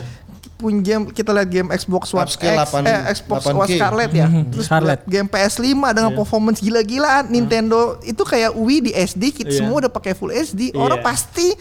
Punya 0.57 0.81
game 0.81 1.03
kita 1.09 1.29
lihat 1.31 1.49
game 1.49 1.69
Xbox 1.69 2.09
One 2.11 2.25
Upscale 2.25 2.57
X, 2.57 2.73
8 2.73 2.81
eh, 2.81 3.01
Xbox 3.13 3.41
8K. 3.45 3.53
One 3.53 3.69
Scarlet 3.69 4.11
ya. 4.11 4.27
Terus 4.51 4.65
Scarlet. 4.65 4.99
game 5.05 5.29
PS5 5.29 5.63
dengan 5.87 6.11
Iya. 6.11 6.17
performance 6.17 6.59
gila-gilaan. 6.59 7.23
Nintendo 7.27 7.79
itu 8.01 8.21
kayak 8.21 8.51
Wii 8.51 8.79
di 8.81 8.91
SD, 8.91 9.23
kita 9.31 9.53
Iya. 9.53 9.59
semua 9.61 9.85
udah 9.85 9.91
pakai 9.91 10.17
full 10.17 10.33
SD. 10.33 10.73
Iya. 10.73 10.81
Orang 10.81 10.99
pasti 10.99 11.53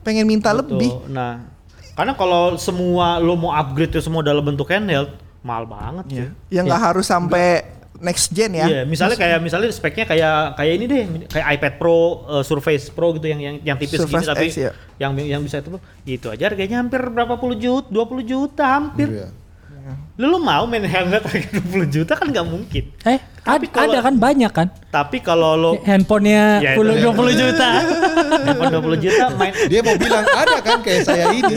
pengen 0.00 0.28
minta 0.28 0.52
Betul. 0.52 0.76
lebih. 0.76 0.92
Nah, 1.08 1.48
karena 1.92 2.12
kalau 2.12 2.56
semua 2.56 3.16
lo 3.16 3.34
mau 3.34 3.50
upgrade 3.50 3.88
itu 3.90 4.04
semua 4.04 4.20
dalam 4.20 4.44
bentuk 4.44 4.68
handheld 4.68 5.16
mahal 5.40 5.64
banget 5.64 6.04
Iya. 6.06 6.16
sih. 6.28 6.28
Ya 6.52 6.60
nggak 6.60 6.82
harus 6.92 7.08
sampai 7.08 7.64
next 8.02 8.34
gen 8.34 8.52
ya. 8.52 8.66
Iya, 8.66 8.82
misalnya 8.82 9.14
kayak 9.14 9.38
misalnya 9.38 9.70
speknya 9.70 10.04
kayak 10.04 10.58
kayak 10.58 10.72
ini 10.74 10.84
deh, 10.90 11.02
kayak 11.30 11.46
iPad 11.56 11.74
Pro, 11.78 12.26
uh, 12.26 12.42
Surface 12.42 12.90
Pro 12.90 13.14
gitu 13.14 13.30
yang 13.30 13.40
yang 13.40 13.56
yang 13.62 13.76
tipis 13.78 14.02
Surface 14.02 14.26
gini 14.26 14.32
tapi 14.34 14.46
X, 14.50 14.58
ya. 14.58 14.70
yang 14.98 15.14
yang 15.16 15.40
bisa 15.40 15.62
itu 15.62 15.70
itu 16.04 16.26
aja 16.26 16.50
harganya 16.50 16.82
hampir 16.82 16.98
berapa 16.98 17.38
puluh 17.38 17.54
juta, 17.54 17.86
20 17.88 18.26
juta 18.26 18.64
hampir. 18.66 19.08
Iya. 19.08 19.28
Lu, 20.22 20.30
lu 20.30 20.38
mau 20.38 20.62
main 20.64 20.86
handheld 20.86 21.18
harga 21.20 21.50
20 21.50 21.82
juta 21.90 22.14
kan 22.14 22.30
nggak 22.30 22.46
mungkin. 22.46 22.84
Eh, 23.02 23.18
Tapi 23.42 23.66
ad- 23.66 23.74
kalau- 23.74 23.90
ada 23.90 23.98
kan 24.00 24.14
banyak 24.14 24.52
kan? 24.54 24.68
Tapi 24.86 25.18
kalau 25.18 25.56
lo 25.56 25.72
Handphonenya 25.80 26.60
Ya, 26.60 26.70
puluh 26.76 26.94
itu. 26.94 27.08
20 27.08 27.32
juta. 27.34 27.68
handphone 28.44 28.70
20 28.92 29.02
juta 29.02 29.24
main 29.32 29.50
Dia 29.66 29.80
mau 29.80 29.96
bilang 29.96 30.20
ada 30.22 30.60
kan 30.60 30.78
kayak 30.78 31.02
saya 31.02 31.32
ini. 31.32 31.54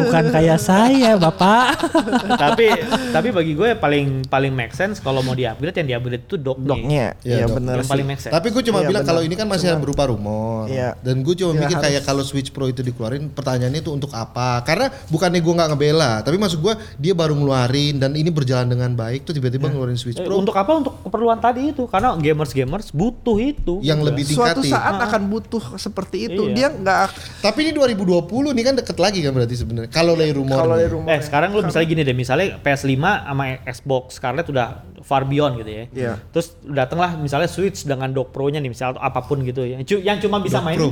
Bukan 0.00 0.24
kayak 0.30 0.56
saya, 0.58 1.10
Bapak. 1.16 1.84
tapi 2.42 2.70
tapi 3.10 3.28
bagi 3.28 3.52
gue 3.52 3.74
paling 3.74 4.24
paling 4.24 4.52
make 4.52 4.72
sense 4.72 4.98
kalau 4.98 5.20
mau 5.20 5.34
di-upgrade 5.34 5.74
yang 5.76 5.88
di-upgrade 5.90 6.24
itu 6.24 6.36
docknya. 6.38 6.70
Doknya, 6.70 7.06
Iya, 7.20 7.44
dok. 7.44 7.56
bener 7.58 7.76
Yang 7.76 7.90
paling 7.90 8.06
make 8.06 8.20
sense. 8.20 8.32
Tapi 8.32 8.48
gue 8.48 8.62
cuma 8.62 8.78
Iya, 8.80 8.88
bilang 8.88 9.02
benar. 9.02 9.10
kalau 9.12 9.22
ini 9.22 9.34
kan 9.34 9.46
masih 9.46 9.68
berupa 9.76 10.06
rumor. 10.06 10.64
Iya. 10.66 10.96
Dan 10.98 11.20
gue 11.20 11.34
cuma 11.34 11.52
Iya, 11.52 11.60
mikir 11.60 11.76
harus. 11.76 11.84
kayak 11.84 12.02
kalau 12.04 12.22
Switch 12.22 12.50
Pro 12.50 12.64
itu 12.64 12.80
dikeluarin 12.80 13.28
pertanyaannya 13.28 13.80
itu 13.80 13.90
untuk 13.90 14.08
apa? 14.12 14.62
Karena 14.62 14.88
bukannya 15.06 15.40
gue 15.40 15.52
nggak 15.52 15.68
ngebela, 15.68 16.22
tapi 16.22 16.38
maksud 16.38 16.56
gue 16.56 16.72
dia 16.96 17.12
baru 17.12 17.34
ngeluarin 17.34 17.49
dan 17.92 18.12
ini 18.12 18.28
berjalan 18.28 18.66
dengan 18.66 18.92
baik 18.92 19.22
tuh 19.22 19.32
tiba-tiba 19.32 19.66
ngeluarin 19.66 19.94
Switch 19.94 20.14
Eh, 20.14 20.22
Pro 20.22 20.36
untuk 20.36 20.54
apa? 20.54 20.70
Untuk 20.72 20.94
keperluan 21.00 21.36
tadi 21.36 21.70
itu 21.70 21.84
karena 21.84 22.14
gamers-gamers 22.14 22.90
butuh 22.90 23.36
itu. 23.36 23.74
yang 23.80 24.00
lebih 24.00 24.22
Suatu 24.24 24.60
tingkati. 24.60 24.70
saat 24.70 24.96
akan 25.02 25.22
butuh 25.26 25.62
seperti 25.74 26.26
itu. 26.26 26.46
Iya. 26.46 26.54
Dia 26.54 26.68
nggak 26.72 26.98
Tapi 27.40 27.58
ini 27.62 27.72
2020 27.72 28.26
nih 28.52 28.64
kan 28.64 28.74
deket 28.76 28.96
lagi 28.96 29.18
kan 29.20 29.32
berarti 29.32 29.54
sebenarnya. 29.54 29.90
Kalau 29.90 30.14
dari 30.14 30.30
rumor. 30.30 30.56
kalau 30.56 30.76
rumah. 30.78 31.08
Eh 31.08 31.20
sekarang 31.20 31.50
lu 31.50 31.62
misalnya 31.62 31.88
gini 31.88 32.02
deh, 32.02 32.14
misalnya 32.14 32.56
PS5 32.58 32.94
sama 32.96 33.44
Xbox 33.64 34.04
Scarlett 34.14 34.46
udah 34.46 34.66
far 35.00 35.24
beyond 35.24 35.58
gitu 35.58 35.70
ya. 35.70 35.84
Iya. 35.90 36.12
Terus 36.30 36.54
datanglah 36.62 37.16
misalnya 37.16 37.46
Switch 37.46 37.82
dengan 37.82 38.10
dock 38.10 38.30
Pro-nya 38.30 38.58
nih 38.58 38.68
misalnya 38.68 38.96
atau 38.96 39.02
apa 39.02 39.20
pun 39.22 39.40
gitu 39.40 39.62
ya. 39.62 39.76
Yang, 39.76 39.86
cu- 39.88 40.02
yang 40.02 40.18
cuma 40.18 40.38
bisa 40.38 40.58
Dock 40.58 40.66
mainin 40.66 40.80
Pro. 40.80 40.90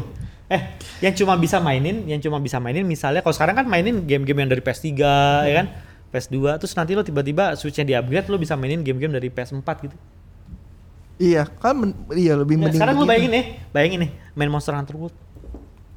eh 0.48 0.62
yang 1.00 1.12
cuma 1.12 1.36
bisa 1.36 1.60
mainin, 1.60 1.96
yang 2.04 2.18
cuma 2.18 2.38
bisa 2.38 2.56
mainin 2.56 2.80
misalnya 2.82 3.20
kalau 3.20 3.32
sekarang 3.32 3.52
kan 3.54 3.66
mainin 3.66 4.02
game-game 4.02 4.38
yang 4.38 4.48
dari 4.48 4.60
PS3 4.60 4.88
ya 5.44 5.54
kan. 5.54 5.66
PS2 6.08 6.36
terus 6.56 6.72
nanti 6.72 6.92
lo 6.92 7.02
tiba-tiba 7.02 7.52
Switch-nya 7.52 7.84
di-upgrade 7.84 8.26
lo 8.26 8.36
bisa 8.36 8.54
mainin 8.54 8.80
game-game 8.80 9.12
dari 9.12 9.28
PS4 9.28 9.60
gitu. 9.82 9.96
Iya, 11.18 11.50
kan 11.50 11.74
men- 11.74 11.98
iya 12.12 12.32
lebih 12.32 12.54
Ya, 12.54 12.60
mending. 12.62 12.78
sekarang 12.78 12.94
lu 12.94 13.02
begitu. 13.02 13.10
bayangin 13.10 13.30
nih, 13.30 13.44
bayangin 13.68 13.98
nih 14.00 14.10
main 14.32 14.48
Monster 14.48 14.70
Hunter 14.72 14.94
World 14.94 15.16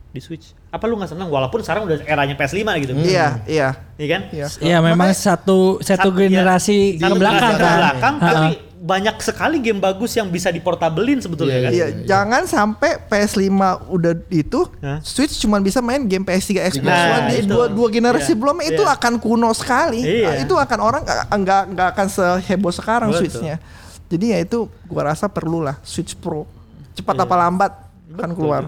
di 0.10 0.20
Switch. 0.20 0.51
Apa 0.68 0.84
lu 0.84 0.98
nggak 0.98 1.12
seneng 1.12 1.30
walaupun 1.30 1.62
sekarang 1.62 1.86
udah 1.86 2.01
eranya 2.03 2.34
PS5 2.34 2.58
gitu. 2.82 2.91
Iya, 2.98 3.39
iya. 3.46 3.70
Iya 3.96 4.08
kan? 4.10 4.22
Iya. 4.30 4.46
Ya 4.60 4.77
memang 4.80 5.13
satu 5.13 5.77
satu 5.80 6.10
Sat- 6.10 6.18
generasi 6.18 6.98
ya, 6.98 6.98
ke 6.98 7.03
satu 7.06 7.15
belakang 7.15 7.38
generasi 7.39 7.53
ke 7.53 7.63
kan. 7.63 7.77
belakang, 7.77 8.13
tapi 8.18 8.50
banyak 8.82 9.14
sekali 9.22 9.62
game 9.62 9.78
bagus 9.78 10.18
yang 10.18 10.26
bisa 10.26 10.50
diportabelin 10.50 11.22
sebetulnya 11.22 11.70
kan. 11.70 11.72
Iya, 11.72 11.88
jangan 12.02 12.50
sampai 12.50 12.98
PS5 13.06 13.54
udah 13.94 14.14
itu, 14.34 14.66
Hah? 14.82 14.98
Switch 15.06 15.38
cuma 15.38 15.62
bisa 15.62 15.86
main 15.86 16.02
game 16.02 16.26
PS3, 16.26 16.74
Xbox 16.74 16.90
Nah, 16.90 17.22
One 17.22 17.26
di 17.30 17.38
itu. 17.46 17.54
dua, 17.54 17.70
dua 17.70 17.88
generasi 17.94 18.34
Iya, 18.34 18.42
belum 18.42 18.58
itu 18.66 18.82
iya. 18.82 18.98
akan 18.98 19.14
kuno 19.22 19.54
sekali. 19.54 20.02
Iya. 20.02 20.26
Nah, 20.26 20.36
itu 20.42 20.54
akan 20.58 20.80
orang 20.82 21.02
nggak 21.06 21.62
nggak 21.78 21.88
akan 21.94 22.08
seheboh 22.10 22.74
sekarang 22.74 23.14
Betul. 23.14 23.30
Switchnya. 23.30 23.62
Jadi 24.10 24.26
ya 24.34 24.38
itu 24.42 24.66
gua 24.90 25.14
rasa 25.14 25.30
perlulah 25.30 25.78
Switch 25.86 26.18
Pro. 26.18 26.50
Cepat 26.98 27.22
Iya. 27.22 27.24
apa 27.30 27.36
lambat 27.38 27.72
akan 28.18 28.32
keluar. 28.34 28.64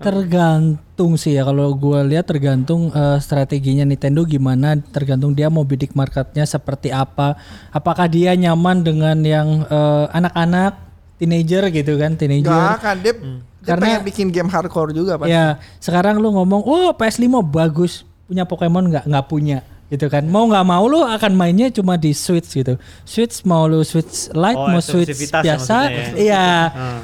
Tergantung 0.00 1.20
sih 1.20 1.36
ya 1.36 1.44
kalau 1.44 1.76
gue 1.76 2.00
lihat 2.08 2.24
tergantung 2.24 2.88
eh, 2.88 3.20
strateginya 3.20 3.84
Nintendo 3.84 4.24
gimana, 4.24 4.80
tergantung 4.90 5.36
dia 5.36 5.52
mau 5.52 5.60
bidik 5.60 5.92
marketnya 5.92 6.48
seperti 6.48 6.88
apa. 6.88 7.36
Apakah 7.68 8.08
dia 8.08 8.32
nyaman 8.32 8.80
dengan 8.80 9.20
yang 9.20 9.68
eh, 9.68 10.06
anak-anak, 10.10 10.80
teenager 11.20 11.68
gitu 11.68 12.00
kan, 12.00 12.16
Gak 12.16 12.18
teenager. 12.18 12.48
akan 12.80 12.96
dia, 13.04 13.12
dia 13.12 13.36
Karena- 13.62 13.84
pengen 13.86 14.02
bikin 14.08 14.26
game 14.32 14.48
hardcore 14.48 14.96
juga 14.96 15.20
pasti. 15.20 15.36
Ya, 15.36 15.60
sekarang 15.84 16.16
lu 16.16 16.32
ngomong, 16.32 16.64
"Oh, 16.64 16.96
PS5 16.96 17.44
bagus, 17.44 18.08
punya 18.24 18.48
Pokemon 18.48 18.88
nggak? 18.88 19.04
Nggak 19.04 19.26
punya." 19.28 19.60
Gitu 19.90 20.06
kan. 20.06 20.22
Mau 20.22 20.46
nggak 20.46 20.62
mau 20.62 20.86
lu 20.86 21.02
akan 21.02 21.34
mainnya 21.34 21.66
cuma 21.68 21.98
di 21.98 22.14
Switch 22.14 22.46
gitu. 22.54 22.78
Switch 23.02 23.42
mau 23.42 23.66
lu 23.66 23.82
Switch 23.82 24.30
Lite, 24.30 24.54
Oh, 24.54 24.70
mau 24.70 24.78
Switch 24.78 25.10
ya 25.10 25.42
biasa, 25.42 25.76
maksudnya 25.90 26.14
iya. 26.14 26.46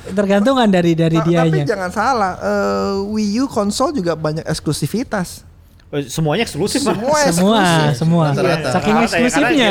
Tergantungan 0.07 0.71
dari 0.71 0.95
dari 0.95 1.19
dianya. 1.27 1.67
Tapi 1.67 1.67
jangan 1.67 1.91
salah, 1.91 2.33
eh, 2.39 2.95
Wii 3.11 3.43
U 3.43 3.51
konsol 3.51 3.91
juga 3.91 4.15
banyak 4.15 4.47
eksklusivitas. 4.47 5.43
Eh, 5.91 6.07
Semuanya 6.07 6.47
eksklusif. 6.47 6.83
Semua 6.83 7.19
semua, 7.31 7.59
eksklusif. 7.59 7.99
semua. 7.99 8.25
Rata-rata. 8.31 8.69
Saking 8.75 8.95
Karena- 8.95 9.07
eksklusifnya. 9.11 9.69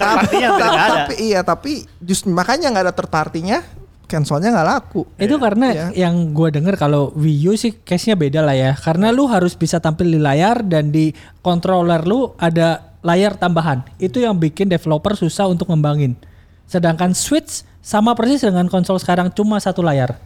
Tapi 0.00 1.14
iya 1.20 1.40
tapi 1.44 1.84
just 2.00 2.24
makanya 2.24 2.72
nggak 2.72 2.84
ada 2.88 2.94
third 2.96 3.12
konsolnya 4.04 4.52
nggak 4.52 4.68
laku 4.68 5.02
Itu 5.16 5.36
karena 5.40 5.66
Iya. 5.72 6.08
yang 6.08 6.36
gue 6.36 6.48
denger 6.52 6.76
kalau 6.76 7.10
Wii 7.16 7.48
U 7.48 7.52
sih 7.56 7.72
case-nya 7.82 8.14
beda 8.14 8.40
lah 8.44 8.54
ya. 8.54 8.72
Karena 8.76 9.10
lu 9.10 9.26
harus 9.26 9.56
bisa 9.56 9.80
tampil 9.80 10.12
di 10.12 10.20
layar 10.20 10.62
dan 10.64 10.92
di 10.92 11.10
controller 11.40 12.04
lu 12.04 12.32
ada 12.36 12.94
layar 13.04 13.36
tambahan. 13.36 13.84
Itu 14.00 14.20
yang 14.20 14.36
bikin 14.40 14.68
developer 14.68 15.12
susah 15.16 15.48
untuk 15.48 15.68
ngembangin. 15.68 16.16
Sedangkan 16.64 17.12
Switch 17.12 17.64
sama 17.84 18.16
persis 18.16 18.40
dengan 18.40 18.64
konsol 18.72 18.96
sekarang 18.96 19.28
cuma 19.32 19.60
satu 19.60 19.84
layar. 19.84 20.16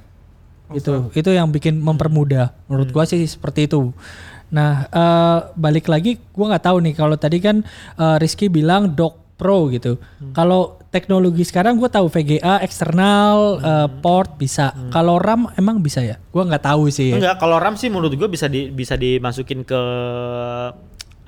Itu 0.70 1.10
itu 1.16 1.30
yang 1.32 1.48
bikin 1.50 1.80
mempermudah. 1.80 2.54
Menurut 2.70 2.92
gua 2.92 3.04
sih 3.08 3.24
seperti 3.24 3.66
itu. 3.66 3.90
Nah, 4.48 4.88
eh, 4.88 5.38
balik 5.56 5.88
lagi 5.92 6.16
gua 6.32 6.54
nggak 6.56 6.64
tahu 6.64 6.76
nih 6.84 6.94
kalau 6.96 7.16
tadi 7.20 7.38
kan 7.40 7.60
eh, 7.98 8.16
Rizky 8.20 8.48
bilang 8.48 8.94
dock 8.94 9.27
Pro 9.38 9.70
gitu. 9.70 10.02
Kalau 10.34 10.82
teknologi 10.90 11.46
sekarang 11.46 11.78
gue 11.78 11.86
tahu 11.86 12.10
VGA 12.10 12.58
eksternal 12.58 13.62
eh, 13.62 13.88
port 14.02 14.34
bisa. 14.34 14.74
Kalau 14.90 15.22
RAM 15.22 15.46
emang 15.54 15.78
bisa 15.78 16.02
ya? 16.02 16.18
Gua 16.34 16.42
nggak 16.42 16.64
tahu 16.66 16.90
sih. 16.90 17.14
ya. 17.14 17.22
Enggak, 17.22 17.36
kalau 17.38 17.56
RAM 17.62 17.78
sih 17.78 17.86
menurut 17.86 18.10
gua 18.18 18.26
bisa 18.26 18.50
di, 18.50 18.66
bisa 18.74 18.98
dimasukin 18.98 19.62
ke 19.62 19.80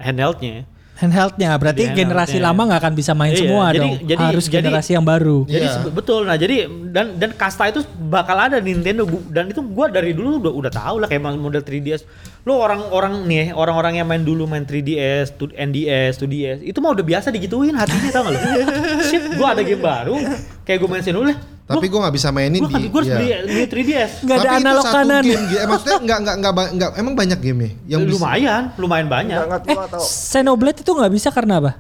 handheldnya. 0.01 0.67
Ya. 1.01 1.03
Handheldnya 1.03 1.51
berarti 1.57 1.83
Jadi 1.83 1.97
generasi 1.97 2.37
handheldnya. 2.37 2.53
lama 2.53 2.63
nggak 2.69 2.81
akan 2.85 2.95
bisa 2.95 3.13
main 3.17 3.33
Iya, 3.33 3.41
semua 3.41 3.65
jadi- 3.67 3.81
dong. 3.81 3.93
jadi- 4.05 4.27
Harus 4.29 4.45
jadi- 4.45 4.55
generasi 4.61 4.91
yang 4.93 5.07
baru. 5.07 5.39
Jadi 5.45 5.65
Iya. 5.65 5.75
sebe- 5.75 5.93
betul. 5.93 6.21
Nah, 6.23 6.37
jadi 6.37 6.57
dan 6.91 7.07
dan 7.17 7.31
kasta 7.33 7.65
itu 7.67 7.81
bakal 8.03 8.37
ada 8.37 8.61
di 8.61 8.71
Nintendo 8.71 9.03
dan 9.27 9.49
itu 9.49 9.61
gua 9.63 9.89
dari 9.89 10.13
dulu 10.13 10.39
udah 10.39 10.53
udah 10.53 10.71
tahu 10.71 10.97
lah 10.99 11.09
kayak 11.09 11.23
model 11.33 11.63
3DS. 11.63 12.05
Lo 12.43 12.57
orang-orang 12.57 13.25
nih, 13.25 13.53
orang-orang 13.53 13.97
yang 13.97 14.07
main 14.07 14.21
dulu 14.21 14.45
main 14.45 14.65
3DS, 14.65 15.33
to 15.33 15.49
NDS, 15.51 16.17
2DS, 16.17 16.61
itu 16.61 16.79
mah 16.79 16.93
udah 16.93 17.05
biasa 17.05 17.29
digituin 17.29 17.73
hatinya 17.73 18.11
tau 18.11 18.25
gak 18.25 18.33
lo? 18.33 18.39
Shit, 19.09 19.37
gua 19.37 19.53
ada 19.53 19.63
game 19.63 19.81
baru 19.81 20.17
kayak 20.63 20.79
gue 20.79 20.89
main 20.89 21.01
dulu 21.03 21.27
lah. 21.29 21.39
Tapi 21.71 21.87
gue 21.87 22.01
nggak 22.03 22.15
bisa 22.19 22.29
mainin 22.35 22.61
Gua, 22.67 22.71
di. 22.75 22.83
gua 22.91 22.99
harus 22.99 23.11
iya. 23.15 23.19
beli, 23.19 23.31
beli 23.47 23.65
3DS. 23.71 24.13
Nggak 24.27 24.37
ada 24.37 24.43
Tapi 24.43 24.51
itu 24.51 24.63
analog 24.67 24.85
satu 24.85 24.97
kanan. 24.99 25.23
Game, 25.23 25.45
eh, 25.47 25.67
maksudnya 25.71 25.99
nggak 26.03 26.19
nggak 26.19 26.37
nggak 26.43 26.53
nggak 26.75 26.91
emang 26.99 27.15
banyak 27.15 27.39
game 27.39 27.59
ya 27.63 27.71
yang 27.95 28.01
bisa. 28.03 28.13
lumayan, 28.19 28.63
lumayan 28.75 29.09
banyak. 29.09 29.39
Eh, 29.39 29.77
tahu 29.87 30.03
Xenoblade 30.03 30.81
itu 30.83 30.91
nggak 30.91 31.13
bisa 31.15 31.29
karena 31.31 31.55
apa? 31.63 31.73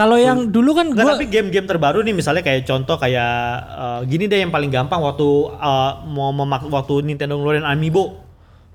Kalau 0.00 0.16
yang 0.16 0.48
dulu 0.48 0.72
kan 0.72 0.88
Nggak, 0.88 1.04
gua 1.04 1.12
tapi 1.12 1.28
game-game 1.28 1.66
terbaru 1.68 2.00
nih 2.00 2.16
misalnya 2.16 2.40
kayak 2.40 2.64
contoh 2.64 2.96
kayak 2.96 3.32
eh, 3.68 4.00
gini 4.08 4.24
deh 4.32 4.40
yang 4.40 4.48
paling 4.48 4.72
gampang 4.72 4.96
waktu 5.04 5.28
eh, 5.60 5.92
mau 6.08 6.32
memak 6.32 6.64
waktu 6.72 7.04
Nintendo 7.04 7.36
ngeluarin 7.36 7.68
Amiibo. 7.68 8.29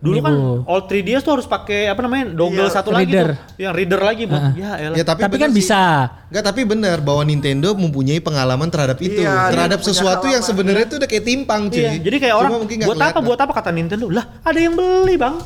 Dulu 0.06 0.18
kan 0.22 0.34
all 0.64 0.82
3DS 0.84 1.20
tuh 1.20 1.34
harus 1.34 1.46
pakai 1.46 1.88
apa 1.88 2.00
namanya? 2.00 2.30
dongle 2.30 2.62
Iya, 2.62 2.72
satu 2.72 2.94
reader. 2.94 3.34
lagi 3.34 3.42
tuh. 3.50 3.60
Yang 3.60 3.74
reader 3.74 4.02
lagi, 4.02 4.24
Bu. 4.24 4.38
Ya 4.56 4.72
elah. 4.78 4.96
Ya 4.96 5.04
tapi, 5.04 5.20
tapi 5.20 5.36
kan 5.36 5.50
sih. 5.50 5.58
bisa. 5.58 5.82
Nggak 6.30 6.44
tapi 6.46 6.62
benar 6.64 6.98
bahwa 7.00 7.22
Nintendo 7.22 7.74
mempunyai 7.74 8.20
pengalaman 8.20 8.70
terhadap 8.70 8.98
itu, 9.00 9.20
Iya, 9.20 9.50
terhadap 9.50 9.80
sesuatu 9.82 10.26
yang 10.26 10.40
sebenarnya 10.40 10.86
itu 10.86 10.96
udah 10.96 11.10
kayak 11.10 11.26
timpang 11.26 11.62
cuy. 11.68 11.82
Iya, 11.82 11.92
jadi 12.00 12.18
kayak 12.22 12.34
Cuma 12.34 12.42
orang 12.46 12.52
mungkin 12.62 12.78
buat 12.86 13.02
apa 13.02 13.20
buat 13.20 13.40
apa 13.40 13.52
kata 13.52 13.70
Nintendo? 13.72 14.06
Lah, 14.08 14.26
ada 14.40 14.60
yang 14.62 14.74
beli, 14.74 15.18
Bang. 15.18 15.42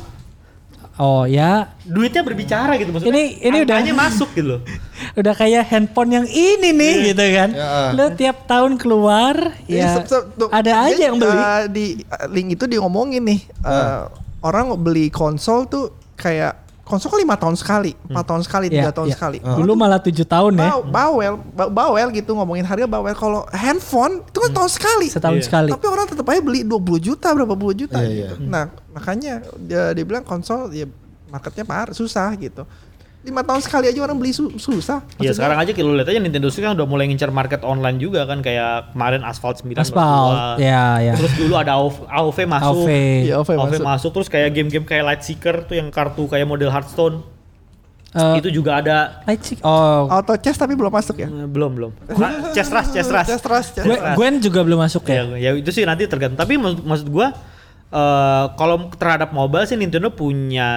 Oh 1.00 1.24
ya, 1.24 1.72
Duitnya 1.80 2.20
berbicara 2.20 2.76
gitu 2.76 2.92
maksudnya. 2.92 3.16
Ini- 3.16 3.40
ini 3.40 3.58
udah- 3.64 3.80
masuk 3.96 4.36
gitu 4.36 4.44
loh. 4.46 4.60
udah 5.20 5.32
kayak 5.32 5.64
handphone 5.64 6.12
yang 6.12 6.26
ini 6.28 6.76
nih 6.76 6.94
gitu 7.08 7.24
kan. 7.32 7.50
Ya. 7.50 7.96
Lo 7.96 8.12
tiap 8.12 8.44
tahun 8.44 8.76
keluar 8.76 9.56
Jadi 9.64 9.80
ya 9.80 9.96
sep- 9.96 10.12
sep- 10.12 10.28
tuh, 10.36 10.52
ada 10.52 10.72
aja 10.84 11.00
yang 11.00 11.16
beli. 11.16 11.32
eh, 11.32 11.62
di 11.72 11.84
eh, 12.04 12.26
link 12.28 12.52
itu 12.52 12.68
dia 12.68 12.84
ngomongin 12.84 13.24
nih 13.24 13.40
eh, 13.64 14.00
orang 14.40 14.72
beli 14.76 15.08
konsol 15.08 15.64
tuh 15.64 15.84
kayak 16.14 16.56
konsol 16.82 17.06
kan 17.08 17.20
lima 17.20 17.38
tahun 17.38 17.54
sekali, 17.54 17.94
empat 18.04 18.24
tahun 18.26 18.42
sekali, 18.42 18.66
tiga 18.66 18.90
Ya, 18.90 18.90
tahun 18.90 19.08
ya. 19.08 19.14
sekali. 19.14 19.38
Dulu 19.38 19.72
malah 19.74 20.02
tujuh 20.02 20.26
tahun 20.26 20.58
ya, 20.58 20.74
Baw- 20.74 20.84
bawel, 20.84 21.32
ba- 21.54 21.70
bawel 21.70 22.10
gitu 22.10 22.34
ngomongin 22.34 22.66
harga 22.66 22.82
bawel. 22.84 23.14
Kalau 23.14 23.46
handphone 23.48 24.20
itu 24.20 24.38
kan 24.40 24.50
tahun 24.50 24.70
sekali. 24.70 25.06
setahun 25.06 25.38
Iya. 25.38 25.46
sekali. 25.46 25.70
Tapi 25.70 25.86
orang 25.86 26.06
tetap 26.08 26.26
aja 26.26 26.40
beli 26.40 26.60
20 26.60 26.98
juta 26.98 27.30
berapa 27.30 27.54
puluh 27.54 27.78
juta 27.78 28.02
Iya, 28.02 28.34
gitu. 28.34 28.42
Nah, 28.42 28.68
makanya 28.90 29.38
dia, 29.56 29.94
dia 29.94 30.02
bilang 30.02 30.26
konsol 30.26 30.66
ya 30.70 30.90
marketnya 31.30 31.62
par 31.62 31.94
susah 31.94 32.34
gitu. 32.34 32.66
Lima 33.20 33.44
tahun 33.44 33.60
sekali 33.60 33.84
aja 33.86 34.00
orang 34.00 34.16
beli 34.16 34.32
su- 34.32 34.56
susah. 34.56 35.04
Ya 35.12 35.28
Maksudnya, 35.28 35.34
sekarang 35.36 35.58
aja 35.60 35.70
kalau 35.70 35.92
lihat 35.92 36.08
aja 36.08 36.16
Nintendo 36.18 36.48
Switch 36.48 36.62
kan 36.62 36.72
udah 36.72 36.88
mulai 36.88 37.04
ngincer 37.04 37.28
market 37.28 37.60
online 37.62 37.96
juga 37.96 38.24
kan 38.24 38.40
kayak 38.40 38.92
kemarin 38.92 39.20
Asphalt 39.20 39.60
9 39.60 39.76
Aspal, 39.76 40.00
keluar. 40.00 40.56
ya 40.56 40.96
ya. 40.98 41.12
Terus 41.14 41.32
dulu 41.36 41.54
ada 41.54 41.76
AOV, 41.76 41.96
AOV 42.02 42.38
masuk. 42.48 42.76
AOV. 42.80 42.88
Iya, 43.22 43.34
OV 43.36 43.48
AOV 43.50 43.60
masuk. 43.68 43.84
masuk. 43.84 44.10
terus 44.10 44.28
kayak 44.28 44.48
game-game 44.50 44.82
kayak 44.82 45.04
Light 45.04 45.22
Seeker 45.22 45.64
tuh 45.64 45.76
yang 45.76 45.88
kartu 45.88 46.24
kayak 46.26 46.44
model 46.44 46.68
Hearthstone. 46.68 47.20
Eh, 48.10 48.40
itu 48.40 48.50
juga 48.50 48.80
ada 48.80 49.22
Light 49.22 49.38
Stick- 49.38 49.62
Oh, 49.62 50.08
Auto 50.08 50.34
chess 50.34 50.56
tapi 50.56 50.74
belum 50.74 50.90
masuk 50.90 51.14
ya. 51.14 51.28
Eh, 51.28 51.46
belum 51.46 51.70
belum. 51.72 51.92
Ra- 52.10 52.50
Chess 52.50 52.66
Rush, 52.68 52.90
Chess 52.90 53.06
Rush. 53.06 53.28
Chess 53.28 53.44
Rush, 53.44 53.68
Chess 53.70 53.84
Gwen, 53.84 54.00
Rush. 54.00 54.16
Gwen 54.16 54.34
juga 54.40 54.60
belum 54.64 54.80
masuk 54.80 55.04
ya. 55.06 55.28
Ya, 55.30 55.36
ya 55.38 55.50
itu 55.54 55.68
sih 55.68 55.84
nanti 55.84 56.08
tergantung. 56.08 56.34
Tapi 56.34 56.56
maksud, 56.56 56.82
maksud 56.82 57.06
gua 57.06 57.36
eh 57.86 58.44
kalau 58.56 58.88
terhadap 58.92 59.30
mobile 59.30 59.62
sih 59.62 59.76
Nintendo 59.76 60.08
punya 60.08 60.70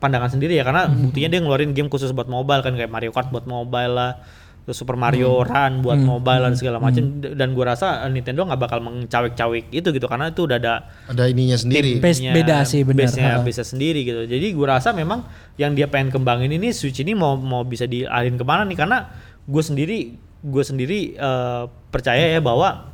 pandangan 0.00 0.32
sendiri 0.32 0.56
ya 0.56 0.64
karena 0.64 0.88
buktinya 0.88 1.28
dia 1.28 1.40
ngeluarin 1.44 1.70
game 1.70 1.86
khusus 1.86 2.10
buat 2.10 2.26
mobile 2.26 2.64
kan 2.64 2.72
kayak 2.72 2.88
Mario 2.88 3.12
Kart 3.12 3.28
buat 3.28 3.44
mobile 3.44 3.92
lah 3.92 4.12
terus 4.60 4.76
Super 4.76 4.96
Mario 4.96 5.40
Run 5.40 5.80
buat 5.80 5.96
mobile 5.96 6.40
dan 6.42 6.54
segala 6.54 6.76
macam 6.78 7.00
dan 7.20 7.48
gua 7.52 7.72
rasa 7.72 8.04
Nintendo 8.08 8.44
nggak 8.44 8.60
bakal 8.60 8.78
mengcawik-cawik 8.80 9.72
itu 9.72 9.88
gitu 9.88 10.04
karena 10.04 10.32
itu 10.32 10.44
udah 10.44 10.56
ada 10.56 10.74
Ada 11.08 11.28
ininya 11.28 11.56
sendiri. 11.56 11.96
Base- 11.96 12.20
beda 12.32 12.56
sih, 12.64 12.80
benar. 12.84 13.08
base-nya 13.08 13.32
bisa 13.40 13.62
sendiri 13.64 14.04
gitu. 14.04 14.24
Jadi 14.24 14.46
gua 14.52 14.76
rasa 14.76 14.92
memang 14.92 15.24
yang 15.56 15.72
dia 15.72 15.88
pengen 15.88 16.12
kembangin 16.12 16.52
ini 16.52 16.72
Switch 16.72 17.00
ini 17.00 17.16
mau 17.16 17.40
mau 17.40 17.64
bisa 17.64 17.88
dialihin 17.88 18.36
ke 18.36 18.44
mana 18.44 18.68
nih? 18.68 18.76
Karena 18.76 19.08
gue 19.48 19.62
sendiri 19.64 19.98
gue 20.40 20.62
sendiri 20.62 21.16
eh, 21.16 21.64
percaya 21.90 22.30
ya 22.30 22.40
bahwa 22.40 22.92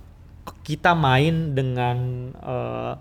kita 0.63 0.95
main 0.95 1.53
dengan 1.53 1.97
eh, 2.41 2.93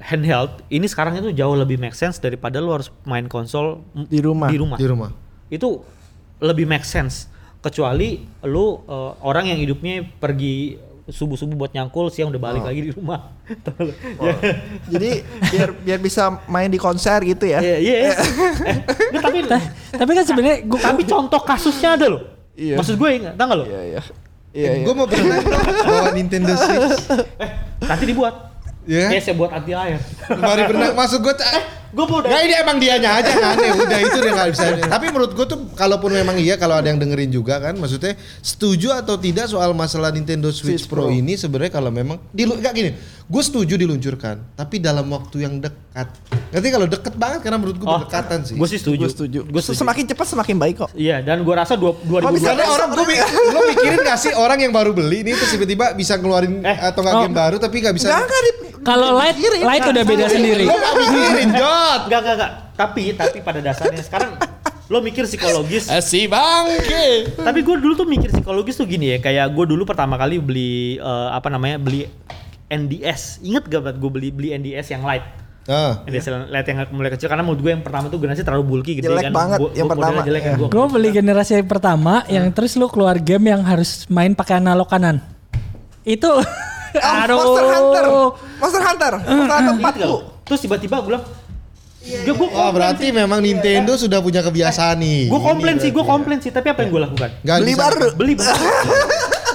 handheld 0.00 0.62
ini 0.68 0.86
sekarang 0.86 1.18
itu 1.18 1.32
jauh 1.32 1.56
lebih 1.56 1.80
make 1.80 1.96
sense 1.96 2.20
daripada 2.20 2.60
lu 2.60 2.70
harus 2.74 2.92
main 3.08 3.26
konsol 3.26 3.82
Di 3.94 4.20
rumah. 4.20 4.48
Di 4.50 4.58
rumah. 4.58 4.78
Di 4.78 4.86
rumah. 4.86 5.10
Itu 5.48 5.82
lebih 6.42 6.68
make 6.68 6.84
sense 6.84 7.30
kecuali 7.64 8.20
lu 8.44 8.84
eh, 8.84 9.12
orang 9.24 9.48
yang 9.48 9.58
hidupnya 9.58 10.04
pergi 10.20 10.76
subuh-subuh 11.04 11.52
buat 11.52 11.72
nyangkul 11.76 12.08
siang 12.08 12.32
udah 12.32 12.40
balik 12.40 12.64
lagi 12.64 12.80
di 12.80 12.92
rumah. 12.92 13.20
Ya. 14.24 14.32
Jadi 14.88 15.10
biar 15.52 15.68
biar 15.76 15.98
bisa 16.00 16.40
main 16.48 16.72
di 16.72 16.80
konser 16.80 17.20
gitu 17.28 17.44
ya. 17.44 17.60
Iya, 17.60 17.76
iya. 17.76 17.94
Eh, 18.08 18.16
nggak, 19.12 19.20
tapi 19.20 19.38
Tapi 19.92 20.10
kan 20.16 20.24
sebenarnya 20.24 20.58
gua 20.64 20.80
tapi 20.80 21.02
contoh 21.04 21.40
kasusnya 21.44 22.00
ada 22.00 22.08
loh. 22.08 22.22
Iya. 22.56 22.80
Maksud 22.80 22.96
gue 22.96 23.10
ingat, 23.20 23.36
nggak 23.36 23.58
lo? 23.58 23.64
Iya 23.68 23.82
iya. 23.84 24.00
Iya 24.54 24.70
iya. 24.80 24.84
Gue 24.86 24.94
mau 24.96 25.04
dong 25.04 25.28
bawa 25.84 26.10
Nintendo 26.16 26.56
Switch. 26.56 27.10
Eh, 27.42 27.50
nanti 27.84 28.04
dibuat. 28.08 28.53
Ya. 28.84 29.08
Kayak 29.08 29.22
saya 29.24 29.34
buat 29.40 29.50
anti 29.52 29.72
air. 29.72 29.98
Mari 30.28 30.62
berenang. 30.68 30.92
Maksud 30.92 31.24
gue 31.24 31.34
Gue 31.94 32.04
mau 32.04 32.18
Nggak 32.18 32.42
ini 32.42 32.54
emang 32.58 32.76
dianya 32.76 33.10
aja 33.22 33.32
kan 33.32 33.54
ya 33.56 33.72
udah 33.86 33.98
itu 34.02 34.18
dia 34.18 34.32
nggak 34.34 34.48
bisa. 34.50 34.64
Tapi 34.84 35.04
menurut 35.08 35.32
gue 35.32 35.46
tuh 35.46 35.58
kalaupun 35.72 36.10
memang 36.10 36.36
iya 36.36 36.58
kalau 36.58 36.74
ada 36.74 36.90
yang 36.90 36.98
dengerin 36.98 37.30
juga 37.30 37.62
kan 37.62 37.78
maksudnya 37.78 38.18
setuju 38.42 38.90
atau 38.92 39.14
tidak 39.14 39.46
soal 39.46 39.70
masalah 39.72 40.10
Nintendo 40.10 40.50
Switch, 40.50 40.82
Switch 40.82 40.86
Pro, 40.90 41.06
Pro. 41.06 41.14
ini 41.14 41.38
sebenarnya 41.38 41.72
kalau 41.72 41.88
memang 41.88 42.18
dilu 42.34 42.58
nggak 42.58 42.74
gini. 42.74 42.90
Gue 43.24 43.40
setuju 43.40 43.80
diluncurkan 43.80 44.52
tapi 44.52 44.76
dalam 44.76 45.08
waktu 45.08 45.46
yang 45.46 45.56
dekat. 45.56 46.10
Nanti 46.52 46.68
kalau 46.68 46.84
deket 46.84 47.14
banget 47.16 47.40
karena 47.40 47.56
menurut 47.56 47.78
gue 47.78 47.86
berdekatan 47.86 48.38
sih. 48.44 48.54
Gue 48.54 48.64
Oh, 48.64 48.68
sih 48.68 48.76
setuju. 48.76 49.00
Gue 49.00 49.10
setuju. 49.10 49.38
Gue 49.46 49.62
setuju. 49.62 49.78
Semakin 49.80 50.04
cepat 50.10 50.26
semakin 50.28 50.56
baik 50.58 50.76
kok. 50.84 50.90
Iya, 50.92 51.22
dan 51.22 51.40
gue 51.40 51.54
rasa 51.54 51.74
dua, 51.74 51.94
2012 52.04 52.34
bisa 52.34 52.48
Karena 52.50 52.66
orang 52.66 52.88
gue 52.90 53.04
lo 53.48 53.60
mikirin 53.70 54.00
gak 54.02 54.18
sih 54.18 54.32
orang 54.34 54.58
yang 54.60 54.72
baru 54.72 54.90
beli 54.92 55.22
ini 55.22 55.32
terus 55.32 55.50
tiba-tiba 55.50 55.94
bisa 55.94 56.18
ngeluarin 56.18 56.60
Eh, 56.60 56.78
atau 56.80 57.00
nggak 57.00 57.14
oh. 57.14 57.22
game 57.24 57.36
baru 57.36 57.56
tapi 57.56 57.76
nggak 57.80 57.94
bisa. 57.96 58.06
Enggak 58.08 58.20
enggak 58.24 58.40
Dip. 58.44 58.56
kalau 58.84 59.08
light 59.16 59.36
light 59.40 59.84
udah 59.84 60.04
beda 60.04 60.26
sendiri. 60.28 60.64
Lo 60.64 60.74
nggak 60.76 60.94
mikirin 61.00 61.50
Jot. 61.84 62.00
Enggak, 62.06 62.20
enggak, 62.20 62.34
enggak. 62.34 62.52
Tapi, 62.74 63.04
tapi 63.12 63.38
pada 63.40 63.60
dasarnya 63.60 64.00
sekarang 64.00 64.40
lo 64.84 64.98
mikir 65.00 65.24
psikologis. 65.24 65.88
Si 66.02 66.24
bangke. 66.26 67.36
tapi 67.38 67.60
gue 67.60 67.76
dulu 67.78 67.92
tuh 67.94 68.04
mikir 68.04 68.28
psikologis 68.30 68.74
tuh 68.74 68.84
gini 68.84 69.12
ya. 69.12 69.18
Kayak 69.18 69.52
gue 69.52 69.64
dulu 69.66 69.84
pertama 69.84 70.14
kali 70.14 70.36
beli 70.38 70.72
eh, 70.96 71.28
apa 71.30 71.48
namanya 71.48 71.76
beli 71.76 72.08
NDS. 72.66 73.40
Ingat 73.42 73.64
gak 73.66 73.80
buat 73.82 73.96
gue 73.96 74.10
beli 74.10 74.28
beli 74.28 74.48
NDS 74.52 74.90
yang 74.90 75.02
light? 75.02 75.24
Ah. 75.64 76.04
NDS 76.04 76.24
yang 76.26 76.44
light 76.46 76.66
yang 76.66 76.78
mulai 76.90 77.08
kecil 77.08 77.24
karena 77.26 77.40
menurut 77.40 77.60
gue 77.60 77.72
yang 77.72 77.80
pertama 77.80 78.08
tuh 78.08 78.18
generasi 78.18 78.42
terlalu 78.42 78.64
bulky 78.66 78.92
gede 78.94 79.08
Jelek 79.08 79.24
kan. 79.24 79.32
banget 79.32 79.58
Gua- 79.58 79.72
yang 79.72 79.86
gua 79.86 79.92
pertama. 79.96 80.20
Jelek 80.20 80.42
kan 80.42 80.50
Iya. 80.50 80.58
gua. 80.58 80.68
Gue 80.68 80.86
beli 80.90 81.08
generasi 81.10 81.52
yang 81.54 81.68
pertama 81.70 82.14
yang 82.26 82.46
terus 82.50 82.72
lu 82.74 82.86
keluar 82.86 83.16
game 83.16 83.48
yang 83.48 83.62
harus 83.62 84.04
main 84.06 84.32
pakai 84.32 84.58
analog 84.58 84.84
kanan. 84.84 85.20
Itu 86.02 86.28
Oh, 86.94 87.08
Monster 87.26 87.66
Hunter. 87.66 88.04
Monster 88.60 88.82
Hunter. 88.82 89.12
Monster 89.18 89.54
Hunter 89.56 89.72
4 89.72 89.80
Ingat 89.80 89.94
gak 89.96 90.06
lo? 90.06 90.18
Terus 90.44 90.60
tiba-tiba 90.60 91.00
gue 91.00 91.10
bilang, 91.10 91.24
Gue 92.04 92.34
gue 92.34 92.48
Oh 92.50 92.70
berarti 92.70 93.08
memang 93.10 93.40
Nintendo 93.40 93.96
sudah 93.96 94.20
punya 94.20 94.40
kebiasaan 94.40 94.96
nih. 94.96 95.20
gue 95.26 95.40
komplain 95.40 95.76
sih, 95.78 95.88
gue 95.88 95.98
ya. 95.98 96.06
komplain 96.06 96.38
sih. 96.38 96.50
Tapi 96.50 96.68
apa 96.68 96.80
yang 96.80 96.90
gue 96.90 97.02
lakukan? 97.02 97.30
Nggak 97.40 97.56
Beli 97.58 97.70
bisa- 97.70 97.82
baru. 97.82 98.06
Beli 98.14 98.34
baru. 98.34 98.64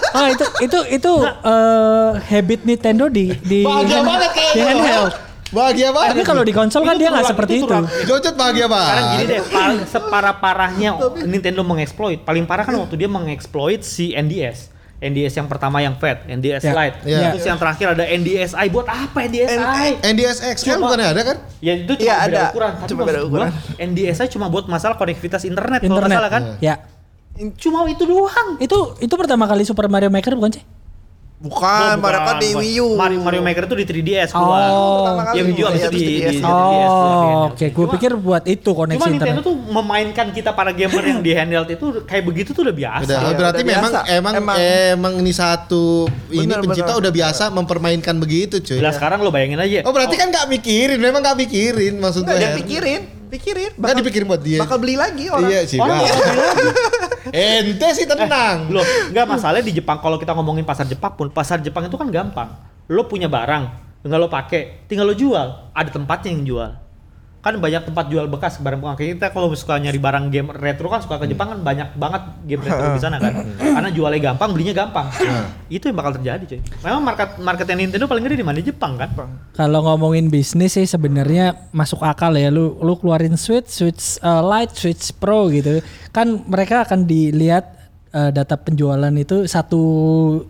Oh 0.09 0.25
itu 0.33 0.45
itu 0.59 0.79
itu 0.91 1.11
eh, 1.21 2.09
habit 2.19 2.59
Nintendo 2.63 3.05
di 3.07 3.29
di 3.39 3.61
Bahagia 3.61 3.95
hand- 3.95 4.09
banget 4.09 4.31
di 4.33 4.59
handheld. 4.59 5.13
Bahagia 5.49 5.89
banget. 5.89 6.09
Tapi 6.11 6.23
kalau 6.23 6.43
di 6.43 6.53
konsol 6.53 6.81
kan 6.83 6.93
Itu 6.93 7.01
dia 7.01 7.09
nggak 7.09 7.25
seperti 7.27 7.53
itu 7.55 7.65
itu. 7.65 7.77
Jojot 8.05 8.33
bahagia 8.33 8.65
banget. 8.65 8.85
Sekarang 8.87 9.09
gini 9.11 9.25
deh, 9.25 9.41
par- 9.45 9.85
separah-parahnya 9.87 10.89
Nintendo 11.23 11.61
mengeksploit. 11.63 12.21
Paling 12.21 12.45
parah 12.45 12.65
kan 12.65 12.73
waktu 12.75 12.95
dia 12.95 13.09
mengeksploit 13.09 13.81
si 13.81 14.11
NDS. 14.11 14.69
NDS 14.99 15.33
yang 15.33 15.47
pertama 15.47 15.79
yang 15.79 15.95
fat, 15.95 16.27
NDS 16.27 16.59
Ya. 16.61 16.73
Lite. 16.73 16.97
Ya. 17.03 17.31
Terus 17.31 17.45
yang 17.45 17.55
terakhir 17.55 17.87
ada 17.95 18.03
NDSi. 18.03 18.65
Buat 18.67 18.87
apa 18.87 19.17
NDSi? 19.23 19.55
NDS 20.03 20.37
XL 20.53 20.75
Cuma- 20.75 20.91
bukannya 20.91 21.07
ada 21.09 21.21
kan? 21.23 21.37
Ya 21.59 21.73
itu 21.73 21.93
cuma 21.93 22.03
Iya, 22.03 22.15
beda 22.17 22.27
ada. 22.29 22.43
ukuran. 22.49 22.71
Tapi 22.73 22.89
Cuma 22.89 23.01
beda 23.01 23.11
maksud 23.15 23.23
gua, 23.25 23.39
ukuran. 23.39 23.51
NDSi 23.79 24.23
cuma 24.29 24.45
buat 24.47 24.65
masalah 24.65 24.95
konektivitas 24.95 25.43
internet, 25.43 25.79
kalau 25.81 25.97
nggak 25.97 26.03
Internet. 26.03 26.17
salah 26.19 26.29
kan? 26.29 26.43
Ya. 26.59 26.75
Cuma 27.55 27.87
itu 27.87 28.03
doang. 28.03 28.59
Itu 28.59 28.99
itu 28.99 29.13
pertama 29.13 29.47
kali 29.47 29.63
Super 29.63 29.87
Mario 29.87 30.11
Maker 30.11 30.35
bukan 30.35 30.59
sih? 30.59 30.63
Bukan, 31.39 32.03
Mario 32.03 32.19
Kart 32.19 32.37
di. 32.37 32.51
Wii 32.51 32.83
U. 32.83 32.87
Mario, 32.93 33.23
Mario 33.23 33.39
Maker 33.39 33.63
itu 33.63 33.75
di 33.77 33.85
3DS 33.87 34.29
Oh. 34.29 34.43
keluar. 34.43 34.59
Pertama 34.59 35.21
kali 35.23 35.35
Yang 35.35 35.47
Wii 35.47 35.55
U 35.55 35.65
abis 35.65 35.79
itu 35.79 35.87
di, 35.89 35.95
di 35.95 36.03
di, 36.03 36.11
3DS. 36.11 36.35
di 36.35 36.43
Oh, 36.43 36.51
3DS. 36.51 36.91
oke. 37.47 37.65
Gue 37.65 37.71
Cuma- 37.79 37.93
pikir 37.95 38.11
buat 38.13 38.43
itu 38.45 38.59
Cuma 38.65 38.77
koneksi 38.77 38.99
Nintendo 39.05 39.39
internet. 39.39 39.47
tuh 39.47 39.55
memainkan 39.71 40.27
kita 40.29 40.51
para 40.51 40.71
gamer 40.71 40.99
yang 41.05 41.21
di 41.21 41.31
handheld 41.31 41.69
itu 41.69 41.85
kayak 42.03 42.23
begitu 42.25 42.49
tuh 42.51 42.61
udah 42.61 42.75
biasa. 42.75 43.03
Udah, 43.05 43.19
Iya, 43.21 43.33
berarti 43.33 43.61
udah 43.61 43.71
memang, 43.71 43.91
biasa. 43.95 44.11
emang 44.11 44.33
Emang- 44.35 44.57
emang 44.59 45.13
ini 45.17 45.31
satu 45.31 45.83
ini 46.27 46.43
Bener, 46.43 46.59
pencipta 46.59 46.91
bener. 46.91 47.01
udah 47.01 47.11
biasa 47.13 47.43
mempermainkan 47.49 48.15
begitu 48.17 48.55
cuy. 48.59 48.77
Lah 48.77 48.91
sekarang 48.91 49.19
lo 49.19 49.31
bayangin 49.31 49.57
aja. 49.57 49.79
Oh 49.83 49.91
berarti 49.91 50.15
kan 50.15 50.27
nggak 50.27 50.43
mikirin, 50.45 50.99
memang 50.99 51.23
nggak 51.23 51.37
mikirin 51.39 51.93
maksud 51.97 52.21
Enggak 52.21 52.35
gue. 52.35 52.41
dia 52.41 52.49
Her. 52.49 52.57
pikirin, 52.59 53.01
pikirin. 53.29 53.71
Nggak 53.73 53.95
dipikirin 53.97 54.27
buat 54.27 54.43
dia. 54.43 54.59
Bakal 54.59 54.75
beli 54.77 54.95
lagi 54.95 55.25
orang. 55.25 55.47
Iya 55.47 55.61
sih. 55.63 55.79
Orang 55.79 56.03
bakal 56.03 56.19
beli 56.19 56.35
lagi. 56.37 56.67
Ente 57.31 57.87
sih 57.95 58.05
tenang. 58.09 58.69
Loh, 58.73 58.85
nggak 59.13 59.25
masalahnya 59.25 59.65
di 59.65 59.77
Jepang 59.77 60.01
kalau 60.01 60.17
kita 60.17 60.33
ngomongin 60.33 60.65
pasar 60.65 60.85
Jepang 60.89 61.13
pun, 61.15 61.29
pasar 61.29 61.61
Jepang 61.61 61.85
itu 61.87 61.95
kan 61.95 62.09
gampang. 62.09 62.49
Lo 62.89 63.05
punya 63.05 63.29
barang, 63.29 63.63
tinggal 64.01 64.25
lo 64.25 64.29
pakai, 64.29 64.85
tinggal 64.89 65.09
lo 65.09 65.15
jual. 65.15 65.71
Ada 65.73 65.89
tempatnya 65.93 66.29
yang 66.33 66.43
jual. 66.45 66.71
Kan 67.49 67.57
banyak 67.57 67.81
tempat 67.81 68.13
jual 68.13 68.29
bekas 68.29 68.61
barang 68.61 68.77
bekas. 68.77 69.01
Kita 69.01 69.33
kalau 69.33 69.49
suka 69.57 69.81
nyari 69.81 69.97
barang 69.97 70.29
game 70.29 70.53
retro 70.53 70.85
kan 70.85 71.01
suka 71.01 71.17
ke 71.17 71.33
Jepang 71.33 71.49
kan 71.49 71.59
banyak 71.65 71.97
banget 71.97 72.21
game 72.45 72.61
retro 72.61 72.93
di 72.93 73.01
sana 73.01 73.17
kan. 73.17 73.41
Karena 73.57 73.89
jualnya 73.89 74.21
gampang, 74.21 74.53
belinya 74.53 74.85
gampang. 74.85 75.09
Itu 75.65 75.89
yang 75.89 75.97
bakal 75.97 76.21
terjadi, 76.21 76.45
coy. 76.45 76.59
Memang 76.85 77.01
market 77.01 77.29
marketnya 77.41 77.75
Nintendo 77.81 78.05
paling 78.05 78.21
gede 78.21 78.37
di 78.37 78.45
mana? 78.45 78.61
Di 78.61 78.69
Jepang 78.69 79.01
kan? 79.01 79.09
Kalau 79.57 79.81
ngomongin 79.81 80.29
bisnis 80.29 80.77
sih 80.77 80.85
sebenarnya 80.85 81.73
masuk 81.73 82.05
akal 82.05 82.37
ya. 82.37 82.53
Lu 82.53 82.77
lu 82.85 82.93
keluarin 83.01 83.33
Switch, 83.33 83.73
Switch 83.73 84.21
uh, 84.21 84.45
Lite, 84.45 84.77
Switch 84.77 85.09
Pro 85.17 85.49
gitu. 85.49 85.81
Kan 86.13 86.45
mereka 86.45 86.85
akan 86.85 87.09
dilihat 87.09 87.78
uh, 88.11 88.29
data 88.29 88.55
penjualan 88.55 89.13
itu 89.13 89.45
satu 89.45 89.81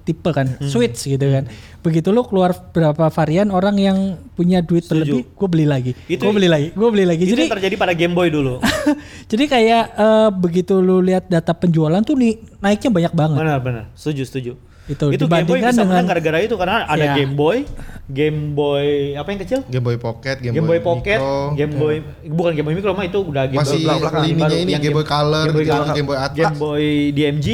tipe 0.01 0.29
kan, 0.29 0.47
Hmm. 0.55 0.65
Switch 0.65 1.07
gitu 1.07 1.23
kan. 1.23 1.47
Begitu 1.79 2.09
lu 2.09 2.23
keluar 2.23 2.51
berapa 2.51 3.07
varian 3.07 3.49
orang 3.49 3.75
yang 3.75 3.97
punya 4.33 4.59
duit 4.59 4.83
Setuju. 4.83 4.99
berlebih, 4.99 5.21
gue 5.29 5.47
beli 5.47 5.65
lagi. 5.65 5.91
Itu- 6.05 6.23
Gue 6.23 6.33
beli 6.35 6.47
lagi, 6.47 6.67
gue 6.69 6.89
beli 6.89 7.05
lagi. 7.05 7.23
Itu 7.23 7.31
Jadi 7.33 7.41
yang 7.45 7.55
terjadi 7.55 7.75
pada 7.75 7.93
Game 7.93 8.11
Boy 8.11 8.27
dulu. 8.27 8.59
jadi 9.31 9.43
kayak 9.45 9.83
uh, 9.95 10.29
begitu 10.29 10.77
lu 10.77 10.99
lihat 10.99 11.25
data 11.25 11.51
penjualan 11.51 11.99
tuh 12.01 12.13
nih 12.13 12.35
naiknya 12.59 12.89
banyak 12.89 13.13
banget. 13.13 13.37
Benar, 13.39 13.59
benar. 13.59 13.83
Setuju, 13.95 14.23
setuju. 14.23 14.51
Itu, 14.89 15.05
itu 15.07 15.21
Game 15.21 15.45
Boy 15.45 15.61
dibandingkan 15.61 15.71
bisa 15.71 15.81
menang 15.81 15.93
dengan- 15.95 16.07
gara-gara 16.09 16.37
itu 16.41 16.55
karena 16.55 16.77
ada 16.83 16.97
Iya. 16.99 17.13
Game 17.15 17.33
Boy, 17.33 17.57
Game 18.05 18.39
Boy 18.51 18.85
apa 19.13 19.29
yang 19.29 19.39
kecil? 19.39 19.59
Game 19.63 19.85
Boy 19.85 19.95
Pocket, 19.95 20.37
Game, 20.39 20.51
Game, 20.51 20.65
Boy, 20.65 20.79
Pocket, 20.79 21.19
Micro. 21.19 21.53
Game 21.53 21.73
Boy 21.75 21.95
bukan 22.25 22.51
Game 22.51 22.65
Boy 22.65 22.73
Micro 22.73 22.91
mah 22.91 23.05
itu 23.05 23.19
udah 23.21 23.43
Game 23.45 23.61
Masih 23.61 23.79
Boy 23.79 23.95
belakang 23.95 24.23
ini 24.25 24.41
yang 24.67 24.81
Game 24.81 24.97
Boy 24.97 25.05
Color, 25.05 25.43
Game 25.45 25.53
Boy, 25.53 25.63
gitu, 25.63 25.71
Color, 25.71 25.87
Game 25.93 26.07
Boy 26.07 26.17
Atlas. 26.17 26.35
Game 26.35 26.57
Boy 26.57 26.85
DMG, 27.11 27.47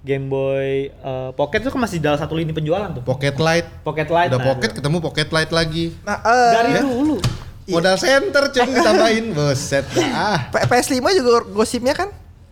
Game 0.00 0.26
Boy 0.26 0.68
uh, 0.98 1.30
Pocket 1.30 1.60
itu 1.60 1.68
kan 1.68 1.80
masih 1.80 1.98
dalam 1.98 2.16
satu 2.16 2.32
lini 2.32 2.50
penjualan 2.50 2.88
tuh. 2.90 3.04
Pocket 3.04 3.36
Light. 3.36 3.68
Pocket 3.82 4.08
Light. 4.08 4.32
Udah 4.32 4.40
nah, 4.40 4.48
Pocket 4.50 4.70
ketemu 4.72 4.96
Pocket 4.98 5.28
Light 5.28 5.50
lagi. 5.50 5.84
Nah, 6.00 6.16
eh, 6.18 6.50
dari 6.50 6.70
Ya. 6.72 6.82
dulu. 6.82 7.20
Modal 7.68 7.94
center 7.94 8.50
cung 8.50 8.72
ditambahin. 8.72 9.24
Buset 9.30 9.84
dah. 9.92 10.48
P- 10.50 10.64
PS5 10.64 10.96
juga 11.14 11.30
gosipnya 11.46 11.94
kan 11.94 12.08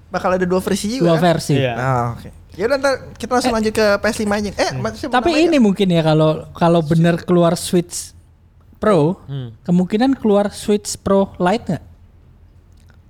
bakal 0.09 0.31
ada 0.31 0.45
dua 0.45 0.61
versi 0.61 0.95
juga. 0.95 1.11
dua 1.11 1.17
kan? 1.17 1.23
versi. 1.27 1.55
Iya. 1.57 1.73
Nah, 1.75 2.05
oke. 2.15 2.29
Ya 2.59 2.67
udah 2.67 2.77
ntar 2.77 2.95
kita 3.15 3.31
langsung 3.33 3.55
lanjut 3.55 3.71
ke 3.71 3.87
PS5 4.03 4.27
aja. 4.27 4.51
Eh, 4.51 4.71
maksudnya 4.75 5.15
Tapi 5.15 5.31
ini 5.39 5.63
mungkin 5.63 5.87
ya 5.89 6.03
kalau 6.03 6.51
kalau 6.53 6.83
benar 6.83 7.15
keluar 7.23 7.55
Switch 7.55 8.11
Pro, 8.79 9.23
Hmm. 9.31 9.55
kemungkinan 9.63 10.19
keluar 10.19 10.51
Switch 10.51 10.99
Pro 10.99 11.31
Lite 11.39 11.65
nggak? 11.69 11.85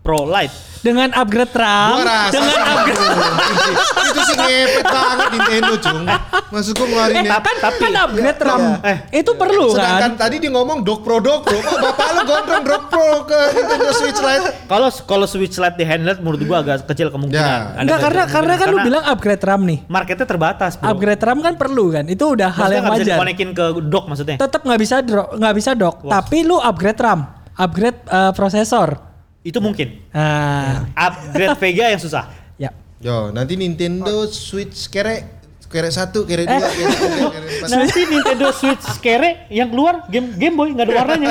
Pro 0.08 0.24
Light. 0.24 0.48
Dengan 0.78 1.10
upgrade 1.10 1.50
RAM, 1.52 2.06
dengan 2.30 2.54
upgrade 2.54 3.02
itu, 3.02 3.70
itu 4.08 4.20
sih 4.22 4.36
ngepet 4.38 4.84
banget 4.86 5.26
Nintendo 5.28 5.74
cung. 5.76 6.02
Maksud 6.48 6.72
gua 6.72 6.86
ngeluarin 6.86 7.12
eh, 7.12 7.18
yang- 7.18 7.42
kan, 7.42 7.54
kan 7.76 7.92
upgrade 7.98 8.40
RAM 8.40 8.62
Eh, 8.80 8.96
itu 9.12 9.30
perlu 9.34 9.74
Sedangkan 9.74 10.00
kan? 10.06 10.10
tadi 10.16 10.38
dia 10.38 10.48
ngomong 10.48 10.78
dog 10.80 11.02
pro 11.02 11.18
dog 11.18 11.42
pro. 11.42 11.58
Kok 11.58 11.76
bapak 11.82 12.08
lu 12.08 12.22
gondrong 12.24 12.62
dog 12.62 12.82
pro 12.86 13.10
ke 13.26 13.38
Nintendo 13.52 13.90
Switch 13.90 14.16
Lite? 14.16 14.48
Kalau 14.64 14.88
kalau 15.02 15.26
Switch 15.26 15.58
Lite 15.58 15.76
di 15.76 15.84
handheld 15.84 16.22
menurut 16.22 16.40
gua 16.40 16.62
agak 16.62 16.86
kecil 16.86 17.10
kemungkinan. 17.10 17.42
Ya. 17.42 17.58
Enggak 17.76 17.98
karena 17.98 18.22
karena 18.24 18.54
kan 18.54 18.66
lu 18.70 18.78
bilang 18.80 19.04
upgrade 19.04 19.42
RAM 19.42 19.62
nih. 19.66 19.78
marketnya 19.84 20.24
terbatas, 20.24 20.78
bro. 20.78 20.88
Upgrade 20.88 21.20
RAM 21.20 21.42
kan 21.42 21.58
perlu 21.58 21.90
kan? 21.90 22.06
Itu 22.06 22.32
udah 22.32 22.48
hal 22.48 22.64
Maksudnya 22.64 22.78
yang 22.78 22.88
wajar. 22.88 23.16
dikonekin 23.18 23.50
ke 23.50 23.64
dock 23.84 24.04
maksudnya. 24.06 24.36
Tetap 24.38 24.62
nggak 24.62 24.78
bisa 24.78 25.02
dock, 25.02 25.34
nggak 25.34 25.54
bisa 25.58 25.70
dock. 25.74 26.06
Tapi 26.06 26.46
lu 26.46 26.56
upgrade 26.56 26.96
RAM. 26.96 27.20
upgrade 27.58 27.98
eh, 28.06 28.30
prosesor. 28.32 29.07
Itu 29.48 29.58
mungkin. 29.58 30.04
Nah, 30.12 30.92
Upgrade 30.92 31.56
Vega 31.62 31.88
yang 31.88 31.98
susah. 31.98 32.28
ya. 32.54 32.68
Yo, 32.98 33.32
nanti 33.32 33.56
Nintendo 33.56 34.28
Switch 34.28 34.86
kere 34.86 35.40
kere 35.64 35.88
satu, 35.88 36.24
kere 36.24 36.44
dua, 36.44 36.58
Eh. 36.58 36.68
kere 36.70 36.92
tiga, 36.92 37.26
kere 37.30 37.46
empat. 37.54 37.68
Nanti 37.70 38.00
Nintendo 38.04 38.48
Switch 38.50 38.84
kere 38.98 39.48
yang 39.48 39.68
keluar 39.68 40.04
game 40.06 40.32
Game 40.34 40.52
Boy 40.52 40.72
nggak 40.72 40.84
ada 40.84 40.94
warnanya. 40.96 41.28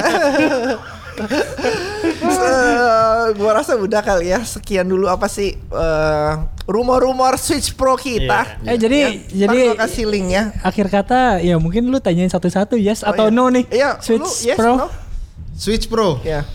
Eh, 2.18 3.26
gua 3.34 3.52
rasa 3.56 3.74
udah 3.74 4.02
kali 4.02 4.30
ya. 4.30 4.42
Sekian 4.42 4.86
dulu 4.86 5.06
apa 5.06 5.26
sih 5.28 5.58
eh, 5.58 6.32
rumor-rumor 6.66 7.38
Switch 7.38 7.74
Pro 7.74 7.96
kita. 7.96 8.62
Eh 8.64 8.78
jadi 8.78 9.26
Ya, 9.28 9.46
jadi 9.46 9.74
kasih 9.76 10.06
link 10.06 10.28
ya. 10.30 10.44
akhir 10.62 10.88
kata 10.88 11.40
ya 11.40 11.58
mungkin 11.58 11.86
lu 11.86 11.98
tanyain 11.98 12.28
satu-satu 12.28 12.76
yes 12.76 13.02
Oh, 13.02 13.10
atau 13.10 13.28
iya. 13.28 13.36
no 13.36 13.46
nih. 13.50 13.66
Iya, 13.68 13.90
Switch 14.00 14.22
lu 14.22 14.30
yes, 14.46 14.58
Pro. 14.58 14.74
no? 14.76 14.88
Switch 15.54 15.86
Pro. 15.88 16.10
Ya. 16.22 16.46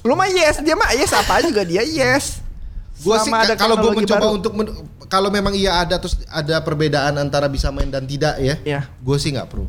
Lu 0.00 0.14
mah 0.14 0.26
yes, 0.26 0.60
dia 0.60 0.74
mah 0.74 0.90
yes 0.92 1.10
apa 1.10 1.40
juga 1.40 1.62
dia 1.62 1.82
yes. 1.82 2.40
Gua 2.98 3.18
sih 3.18 3.30
Selama 3.30 3.54
kalau 3.54 3.74
gue 3.76 3.84
teknologi 3.84 3.98
mencoba 4.00 4.18
baru. 4.20 4.34
untuk 4.34 4.52
men- 4.52 4.74
kalau 5.06 5.28
memang 5.28 5.52
iya 5.52 5.80
ada 5.80 5.96
terus 5.96 6.18
ada 6.26 6.58
perbedaan 6.58 7.14
antara 7.16 7.46
bisa 7.46 7.68
main 7.68 7.86
dan 7.86 8.02
tidak 8.02 8.36
ya. 8.36 8.54
Iya. 8.60 8.80
Gue 8.98 9.16
sih 9.16 9.30
nggak 9.30 9.46
pro. 9.46 9.66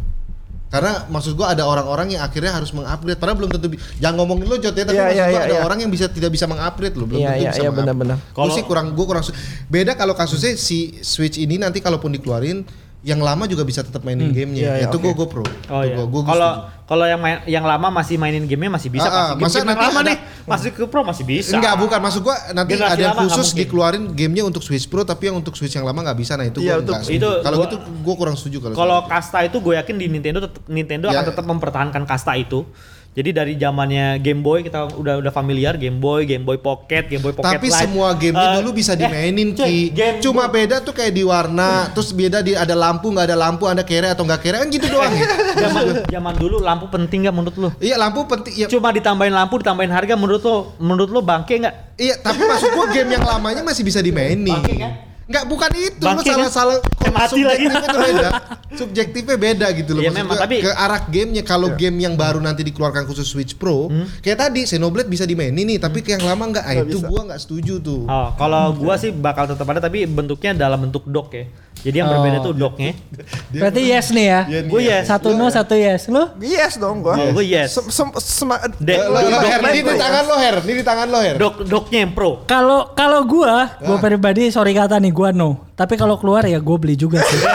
Karena 0.70 1.02
maksud 1.08 1.34
gua 1.34 1.50
ada 1.50 1.65
orang-orang 1.65 2.13
yang 2.13 2.22
akhirnya 2.22 2.54
harus 2.54 2.70
mengupgrade 2.70 3.18
padahal 3.18 3.38
belum 3.39 3.50
tentu 3.50 3.68
jangan 3.98 4.15
ngomongin 4.15 4.46
lo 4.46 4.54
Jot 4.56 4.70
ya 4.72 4.86
tapi 4.86 4.94
Iya, 4.94 5.02
maksud 5.04 5.18
iya, 5.18 5.26
gua 5.26 5.34
iya, 5.34 5.42
ada 5.44 5.56
iya. 5.56 5.62
orang 5.63 5.78
yang 5.80 5.89
bisa 5.89 6.06
tidak 6.08 6.30
bisa 6.30 6.46
mengupgrade 6.46 6.94
lo 6.94 7.06
belum 7.06 7.18
Iya, 7.18 7.26
tentu 7.28 7.34
iya, 7.36 7.50
bisa 7.50 7.58
iya, 7.58 7.62
mengupgrade. 7.65 7.80
benar-benar. 7.89 8.18
Gua 8.22 8.38
Kalau- 8.38 8.54
sih 8.54 8.63
kurang 8.63 8.88
gua 8.94 9.06
kurang 9.08 9.24
beda 9.65 9.92
kalau 9.94 10.13
kasusnya 10.13 10.54
si 10.54 10.78
Switch 11.00 11.38
ini 11.38 11.58
nanti 11.58 11.80
kalaupun 11.80 12.10
dikeluarin 12.12 12.62
yang 13.00 13.24
lama 13.24 13.48
juga 13.48 13.64
bisa 13.64 13.80
tetap 13.80 14.04
mainin 14.04 14.28
gamenya. 14.30 14.60
Iya, 14.60 14.74
iya, 14.76 14.88
itu 14.92 14.98
gua 15.00 15.12
oke. 15.12 15.18
gua 15.18 15.28
pro. 15.32 15.46
Oh 15.72 15.82
Itu 15.82 15.96
iya. 15.96 16.24
Kalau 16.26 16.52
kalau 16.84 17.06
yang 17.06 17.22
main, 17.22 17.38
yang 17.46 17.64
lama 17.64 17.88
masih 17.94 18.20
mainin 18.20 18.44
gamenya 18.44 18.76
masih 18.76 18.90
bisa 18.90 19.08
Ah, 19.08 19.14
ah, 19.14 19.30
masa 19.40 19.64
nanti 19.64 19.80
lama 19.80 20.00
ada- 20.04 20.10
nih 20.12 20.18
masih 20.44 20.70
ke 20.74 20.84
pro 20.84 21.02
masih 21.06 21.24
bisa. 21.24 21.56
Enggak, 21.56 21.80
bukan 21.80 22.00
maksud 22.02 22.22
gua 22.22 22.36
nanti 22.52 22.76
Generasi 22.76 22.92
ada 22.92 23.04
yang 23.06 23.16
khusus 23.16 23.48
dikeluarin 23.54 24.04
gamenya 24.12 24.44
untuk 24.44 24.60
Switch 24.60 24.84
Pro 24.84 25.02
tapi 25.02 25.32
yang 25.32 25.38
untuk 25.38 25.56
Switch 25.56 25.72
yang 25.72 25.88
lama 25.88 25.96
nggak 26.02 26.18
bisa. 26.18 26.36
Nah 26.36 26.44
itu 26.46 26.60
nggak 26.60 26.84
setuju. 27.00 27.16
itu 27.16 27.30
Kalau 27.40 27.58
gitu 27.64 27.76
gua 28.04 28.16
kurang 28.18 28.36
setuju 28.36 28.58
kalau. 28.60 28.76
Itu. 28.76 29.08
kasta 29.08 29.38
itu 29.42 29.58
gue 29.58 29.74
yakin 29.76 29.96
di 29.96 30.06
Nintendo 30.08 30.40
tetep- 30.42 30.66
Nintendo 30.68 31.08
Ya. 31.08 31.16
akan 31.16 31.26
tetap 31.30 31.46
mempertahankan 31.46 32.04
kasta 32.04 32.36
itu. 32.36 32.68
Jadi 33.10 33.30
dari 33.32 33.54
zamannya 33.54 34.15
Game 34.17 34.39
Boy 34.39 34.62
kita 34.62 34.86
udah 34.91 35.17
udah 35.17 35.30
familiar 35.30 35.76
Game 35.76 35.98
Boy, 35.98 36.24
Game 36.24 36.41
Boy 36.41 36.56
Pocket, 36.56 37.04
Game 37.04 37.19
Boy 37.19 37.34
Pocket 37.34 37.50
Tapi 37.52 37.67
Lite. 37.67 37.82
semua 37.82 38.13
gamenya 38.13 38.48
Eh, 38.48 38.56
dulu 38.62 38.69
bisa 38.72 38.93
eh, 38.93 39.02
dimainin 39.02 39.50
cuy, 39.52 39.65
Ki. 39.65 39.80
game 39.89 40.17
Cuma 40.19 40.45
Boy- 40.45 40.62
beda 40.62 40.80
tuh 40.80 40.93
kayak 40.93 41.12
di 41.12 41.22
warna, 41.22 41.89
terus 41.89 42.12
beda 42.12 42.39
di 42.39 42.54
ada 42.54 42.72
lampu 42.72 43.10
nggak 43.10 43.26
ada 43.26 43.36
lampu, 43.36 43.65
ada 43.65 43.82
kere 43.82 44.08
atau 44.08 44.22
nggak 44.22 44.39
kere 44.39 44.58
kan 44.58 44.69
gitu 44.69 44.88
doang. 44.93 45.10
zaman 45.58 45.84
zaman 46.06 46.34
dulu 46.38 46.58
lampu 46.60 46.86
penting 46.88 47.26
nggak 47.26 47.34
menurut 47.34 47.56
lu? 47.58 47.69
iya 47.80 47.95
lampu 47.95 48.24
penting. 48.24 48.54
Iya, 48.56 48.67
Cuma 48.67 48.89
ditambahin 48.89 49.34
lampu, 49.34 49.58
ditambahin 49.58 49.89
harga 49.89 50.13
menurut 50.13 50.41
lo 50.41 50.56
menurut 50.78 51.10
lo 51.10 51.19
bangke 51.19 51.58
nggak? 51.58 51.76
iya 51.98 52.13
tapi 52.15 52.39
maksud 52.39 52.72
gua 52.72 52.88
game 52.89 53.10
yang 53.12 53.26
lamanya 53.26 53.62
masih 53.62 53.82
bisa 53.82 54.00
dimainin. 54.00 54.54
Bangke 54.54 54.76
kan? 54.78 54.91
Nggak 55.30 55.46
bukan 55.46 55.72
itu, 55.78 56.02
Bangke 56.02 56.26
kan? 56.26 56.42
salah-salah 56.42 56.78
Eh, 57.00 57.12
mati 57.12 57.42
lagi. 57.46 57.62
subjektifnya 57.62 57.86
tuh 57.86 58.00
beda. 58.02 58.30
Subjektifnya 58.80 59.38
beda 59.38 59.68
gitu 59.74 59.92
loh. 59.92 60.02
Iya, 60.02 60.12
memang, 60.12 60.38
tapi- 60.38 60.62
ke 60.62 60.72
arah 60.72 61.02
gamenya 61.04 61.44
kalau 61.44 61.70
game 61.72 61.98
yang 62.00 62.13
baru 62.13 62.38
nanti 62.38 62.62
dikeluarkan 62.63 63.06
khusus 63.06 63.26
Switch 63.26 63.54
Pro, 63.54 63.89
Hmm? 63.89 64.10
kayak 64.20 64.38
tadi 64.39 64.65
Xenoblade 64.65 65.06
bisa 65.06 65.26
dimainin 65.26 65.65
nih, 65.68 65.78
tapi 65.78 66.02
ke 66.02 66.13
yang 66.13 66.24
lama 66.24 66.50
nggak. 66.50 66.63
Ah, 66.63 66.74
itu 66.80 66.98
bisa. 66.98 67.06
gua 67.06 67.22
nggak 67.24 67.39
setuju 67.39 67.78
tuh. 67.78 68.06
Oh, 68.06 68.30
kalau 68.36 68.74
gua 68.74 68.96
sih 68.96 69.10
bakal 69.12 69.46
tetap 69.46 69.65
ada 69.65 69.78
tapi 69.80 70.04
bentuknya 70.04 70.54
dalam 70.56 70.80
bentuk 70.80 71.06
dock 71.06 71.30
ya. 71.32 71.46
Jadi 71.80 71.96
yang 71.96 72.12
berbeda 72.12 72.38
Oh. 72.39 72.46
tuh 72.46 72.54
docknya. 72.58 72.92
Berarti 73.56 73.82
yes 73.86 74.12
nih 74.12 74.26
ya. 74.28 74.42
Iya, 74.46 74.60
Gue 74.68 74.82
yes. 74.84 75.08
Satu 75.08 75.32
no, 75.32 75.48
satu 75.48 75.74
yes. 75.74 76.12
Lu? 76.12 76.28
Yes 76.38 76.76
dong 76.76 77.00
gua. 77.00 77.15
Oh, 77.15 77.32
gua 77.32 77.39
yes. 77.39 77.72
Sem- 77.72 77.88
sem- 77.88 78.52
lo, 78.52 79.15
lo, 79.15 79.39
Her, 79.39 79.62
ini 79.65 79.80
di 79.80 79.88
ya? 79.88 79.96
tangan 79.98 80.24
lo 80.26 80.36
Her, 80.36 80.56
ini 80.60 80.74
di 80.76 80.84
tangan 80.84 81.08
lo 81.08 81.20
Her. 81.20 81.36
dock 81.38 81.56
docknya 81.63 82.00
yang 82.02 82.12
pro. 82.12 82.44
Kalau 82.44 82.92
kalau 82.92 83.24
gua, 83.24 83.80
gua 83.80 83.96
pribadi 83.98 84.52
sorry 84.52 84.76
kata 84.76 85.00
nih 85.00 85.15
gua 85.19 85.36
no. 85.36 85.67
Tapi 85.75 85.99
kalau 85.99 86.15
keluar 86.15 86.47
ya 86.47 86.63
gua 86.63 86.79
beli 86.79 86.95
juga 86.95 87.19
sih. 87.19 87.43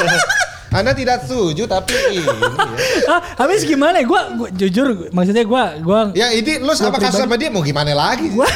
Anda 0.70 0.94
tidak 0.94 1.26
setuju 1.26 1.66
tapi 1.66 1.92
ini 2.14 2.22
ya. 2.22 2.30
ah, 3.10 3.20
habis 3.42 3.66
gimana 3.66 3.98
ya? 3.98 4.06
Gua, 4.06 4.22
gua 4.38 4.48
jujur 4.54 5.10
maksudnya 5.10 5.42
gua 5.42 5.74
gua 5.82 6.14
Ya 6.14 6.30
ini 6.30 6.62
lo 6.62 6.78
sama 6.78 6.94
kasus 7.02 7.26
sama 7.26 7.34
dia 7.34 7.50
mau 7.50 7.58
gimana 7.58 7.90
lagi? 7.90 8.30
gua 8.30 8.46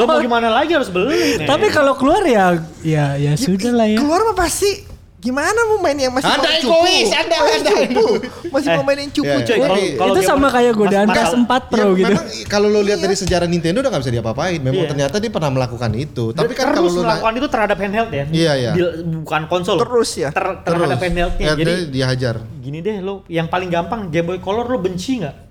Lo 0.00 0.08
mau 0.08 0.16
gimana 0.16 0.48
lagi 0.48 0.72
harus 0.72 0.88
beli. 0.88 1.44
Tapi 1.44 1.68
kalau 1.68 1.92
keluar 2.00 2.24
ya 2.24 2.56
ya 2.80 3.20
ya 3.20 3.36
sudah 3.36 3.72
lah 3.76 3.86
ya. 3.86 4.00
Keluar 4.00 4.24
mah 4.32 4.36
pasti 4.36 4.97
gimana 5.18 5.58
mau 5.66 5.78
main 5.78 5.98
yang 5.98 6.14
masih 6.14 6.30
Anda 6.30 6.46
cupu? 6.56 6.78
egois, 6.78 7.10
Anda, 7.10 7.36
Masih 7.36 7.58
Anda. 7.58 7.70
cupu. 7.72 8.04
Masih 8.48 8.68
mau 8.70 8.78
Eh, 8.78 8.86
mainin 8.86 9.10
cupu 9.10 9.26
iya, 9.28 9.42
cuy. 9.42 9.50
iya. 9.50 9.66
Kalau- 9.66 9.94
kalau 9.98 10.12
itu 10.14 10.22
sama 10.22 10.46
kayak 10.48 10.72
godaan 10.72 11.06
Mas- 11.06 11.18
PS4 11.18 11.50
Ya, 11.50 11.68
Pro 11.68 11.88
gitu. 11.92 12.06
memang 12.08 12.24
kalau 12.46 12.68
lo 12.68 12.80
lihat 12.80 12.98
dari 12.98 13.12
sejarah 13.12 13.44
Nintendo 13.44 13.78
udah 13.80 13.90
gak 13.90 14.02
bisa 14.02 14.14
diapa-apain. 14.14 14.58
Memang 14.58 14.78
Iya. 14.80 14.90
ternyata 14.90 15.16
dia 15.18 15.28
pernah 15.28 15.50
melakukan 15.50 15.90
itu. 15.92 16.24
Tapi 16.30 16.52
kan 16.52 16.70
terus 16.70 16.78
kalau 16.86 16.90
lo 16.94 17.00
melakukan 17.04 17.34
itu 17.34 17.48
terhadap 17.48 17.76
handheld 17.76 18.10
ya. 18.10 18.24
Iya, 18.28 18.52
iya. 18.54 18.70
Di- 18.72 18.94
bukan 19.20 19.42
konsol. 19.46 19.76
Terus 19.76 20.10
ya? 20.16 20.30
Ter- 20.30 20.58
terhadap 20.62 20.98
handheldnya. 20.98 21.44
ya, 21.44 21.52
Jadi 21.52 21.72
dia 21.90 22.04
hajar. 22.06 22.34
gini 22.58 22.78
deh 22.78 23.00
lo 23.00 23.26
yang 23.26 23.48
paling 23.48 23.68
gampang 23.68 24.06
Game 24.08 24.28
Boy 24.28 24.38
Color 24.38 24.66
lo 24.66 24.78
benci 24.78 25.18
nggak? 25.18 25.47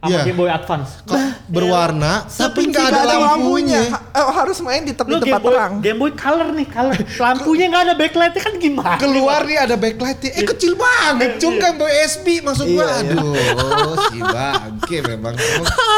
Sama 0.00 0.16
Iya. 0.16 0.22
Game 0.24 0.38
Boy 0.40 0.48
Advance. 0.48 1.04
Kok 1.04 1.20
berwarna 1.44 2.24
tapi 2.24 2.72
nggak 2.72 2.84
ada 2.88 3.02
lampunya. 3.20 3.84
Ha- 3.92 4.24
oh, 4.24 4.32
harus 4.32 4.56
main 4.64 4.80
di 4.80 4.96
tepi 4.96 5.12
Game 5.12 5.28
tempat 5.28 5.40
Boy, 5.44 5.52
terang. 5.52 5.72
Game 5.84 5.98
Boy 6.00 6.12
Color 6.16 6.48
nih, 6.56 6.66
color. 6.72 6.96
Lampunya 7.28 7.64
nggak 7.68 7.82
ada 7.84 7.94
backlightnya 8.00 8.40
kan 8.40 8.54
gimana? 8.56 8.96
Keluar 8.96 9.44
nih 9.44 9.58
ada 9.60 9.76
backlightnya. 9.76 10.30
Eh 10.40 10.44
kecil 10.48 10.72
banget. 10.72 11.36
Cung 11.36 11.60
kan 11.60 11.76
Boy 11.76 11.92
SB 12.08 12.40
maksud 12.40 12.64
gua. 12.72 12.88
Iya, 12.96 13.12
iya. 13.12 13.12
Aduh, 13.12 13.94
si 14.08 14.18
bangke 14.24 14.96
memang. 15.04 15.34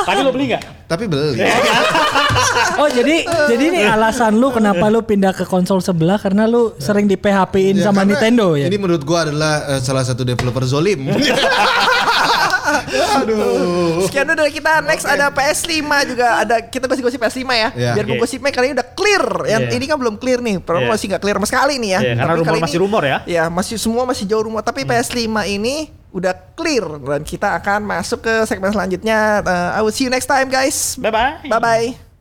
Tapi 0.03 0.19
lo 0.19 0.31
beli 0.35 0.45
nggak? 0.51 0.63
Tapi 0.91 1.05
beli. 1.07 1.39
Oh 2.83 2.89
jadi 2.89 3.23
jadi 3.23 3.65
ini 3.71 3.81
alasan 3.87 4.35
lu 4.35 4.51
kenapa 4.51 4.91
lu 4.91 5.05
pindah 5.05 5.31
ke 5.31 5.47
konsol 5.47 5.79
sebelah 5.79 6.19
karena 6.19 6.45
lu 6.45 6.75
sering 6.77 7.07
di 7.07 7.15
PHP-in 7.15 7.79
Ya, 7.79 7.89
sama 7.89 8.03
Nintendo 8.03 8.59
ya. 8.59 8.67
Ini 8.67 8.77
menurut 8.77 9.07
gua 9.07 9.31
adalah 9.31 9.77
eh, 9.77 9.81
salah 9.81 10.03
satu 10.03 10.27
developer 10.27 10.67
zolim. 10.67 11.07
Aduh. 13.19 14.03
Sekian 14.05 14.25
dulu 14.25 14.37
dari 14.39 14.53
kita. 14.53 14.83
Next 14.83 15.05
ada 15.05 15.29
PS5 15.29 15.83
juga. 16.09 16.29
Ada 16.41 16.57
kita 16.63 16.85
gosip-gosip 16.87 17.19
PS5 17.19 17.43
ya. 17.49 17.69
Iya. 17.73 17.93
Biar 17.97 18.07
Oke. 18.07 18.19
gosipnya 18.19 18.51
kali 18.51 18.71
ini 18.71 18.75
udah 18.75 18.89
clear. 18.93 19.25
Yang 19.47 19.63
Iya. 19.63 19.77
ini 19.77 19.85
kan 19.87 19.97
belum 19.97 20.15
clear 20.17 20.41
nih. 20.41 20.57
Padahal 20.59 20.85
Iya. 20.87 20.93
masih 20.93 21.07
nggak 21.11 21.23
clear 21.23 21.37
sama 21.37 21.49
sekali 21.49 21.75
nih 21.79 21.91
ya. 21.91 22.01
Iya, 22.01 22.13
karena 22.15 22.33
Tapi 22.33 22.41
rumor 22.41 22.57
masih 22.59 22.73
ini- 22.73 22.83
rumor 22.83 23.03
ya. 23.03 23.19
Ya 23.25 23.45
masih 23.49 23.77
semua 23.77 24.03
masih 24.05 24.25
jauh 24.25 24.45
rumor. 24.45 24.63
Tapi 24.63 24.83
PS5 24.83 25.19
ini 25.47 25.77
udah 26.13 26.35
clear 26.53 26.85
dan 27.01 27.25
kita 27.25 27.57
akan 27.57 27.89
masuk 27.89 28.21
ke 28.21 28.35
segmen 28.45 28.69
selanjutnya. 28.69 29.41
Uh, 29.41 29.71
I 29.73 29.81
will 29.81 29.91
see 29.91 30.05
you 30.05 30.13
next 30.13 30.29
time 30.29 30.49
guys. 30.49 30.95
Bye 30.97 31.09
bye. 31.09 31.41
Bye 31.49 31.61
bye. 31.61 32.12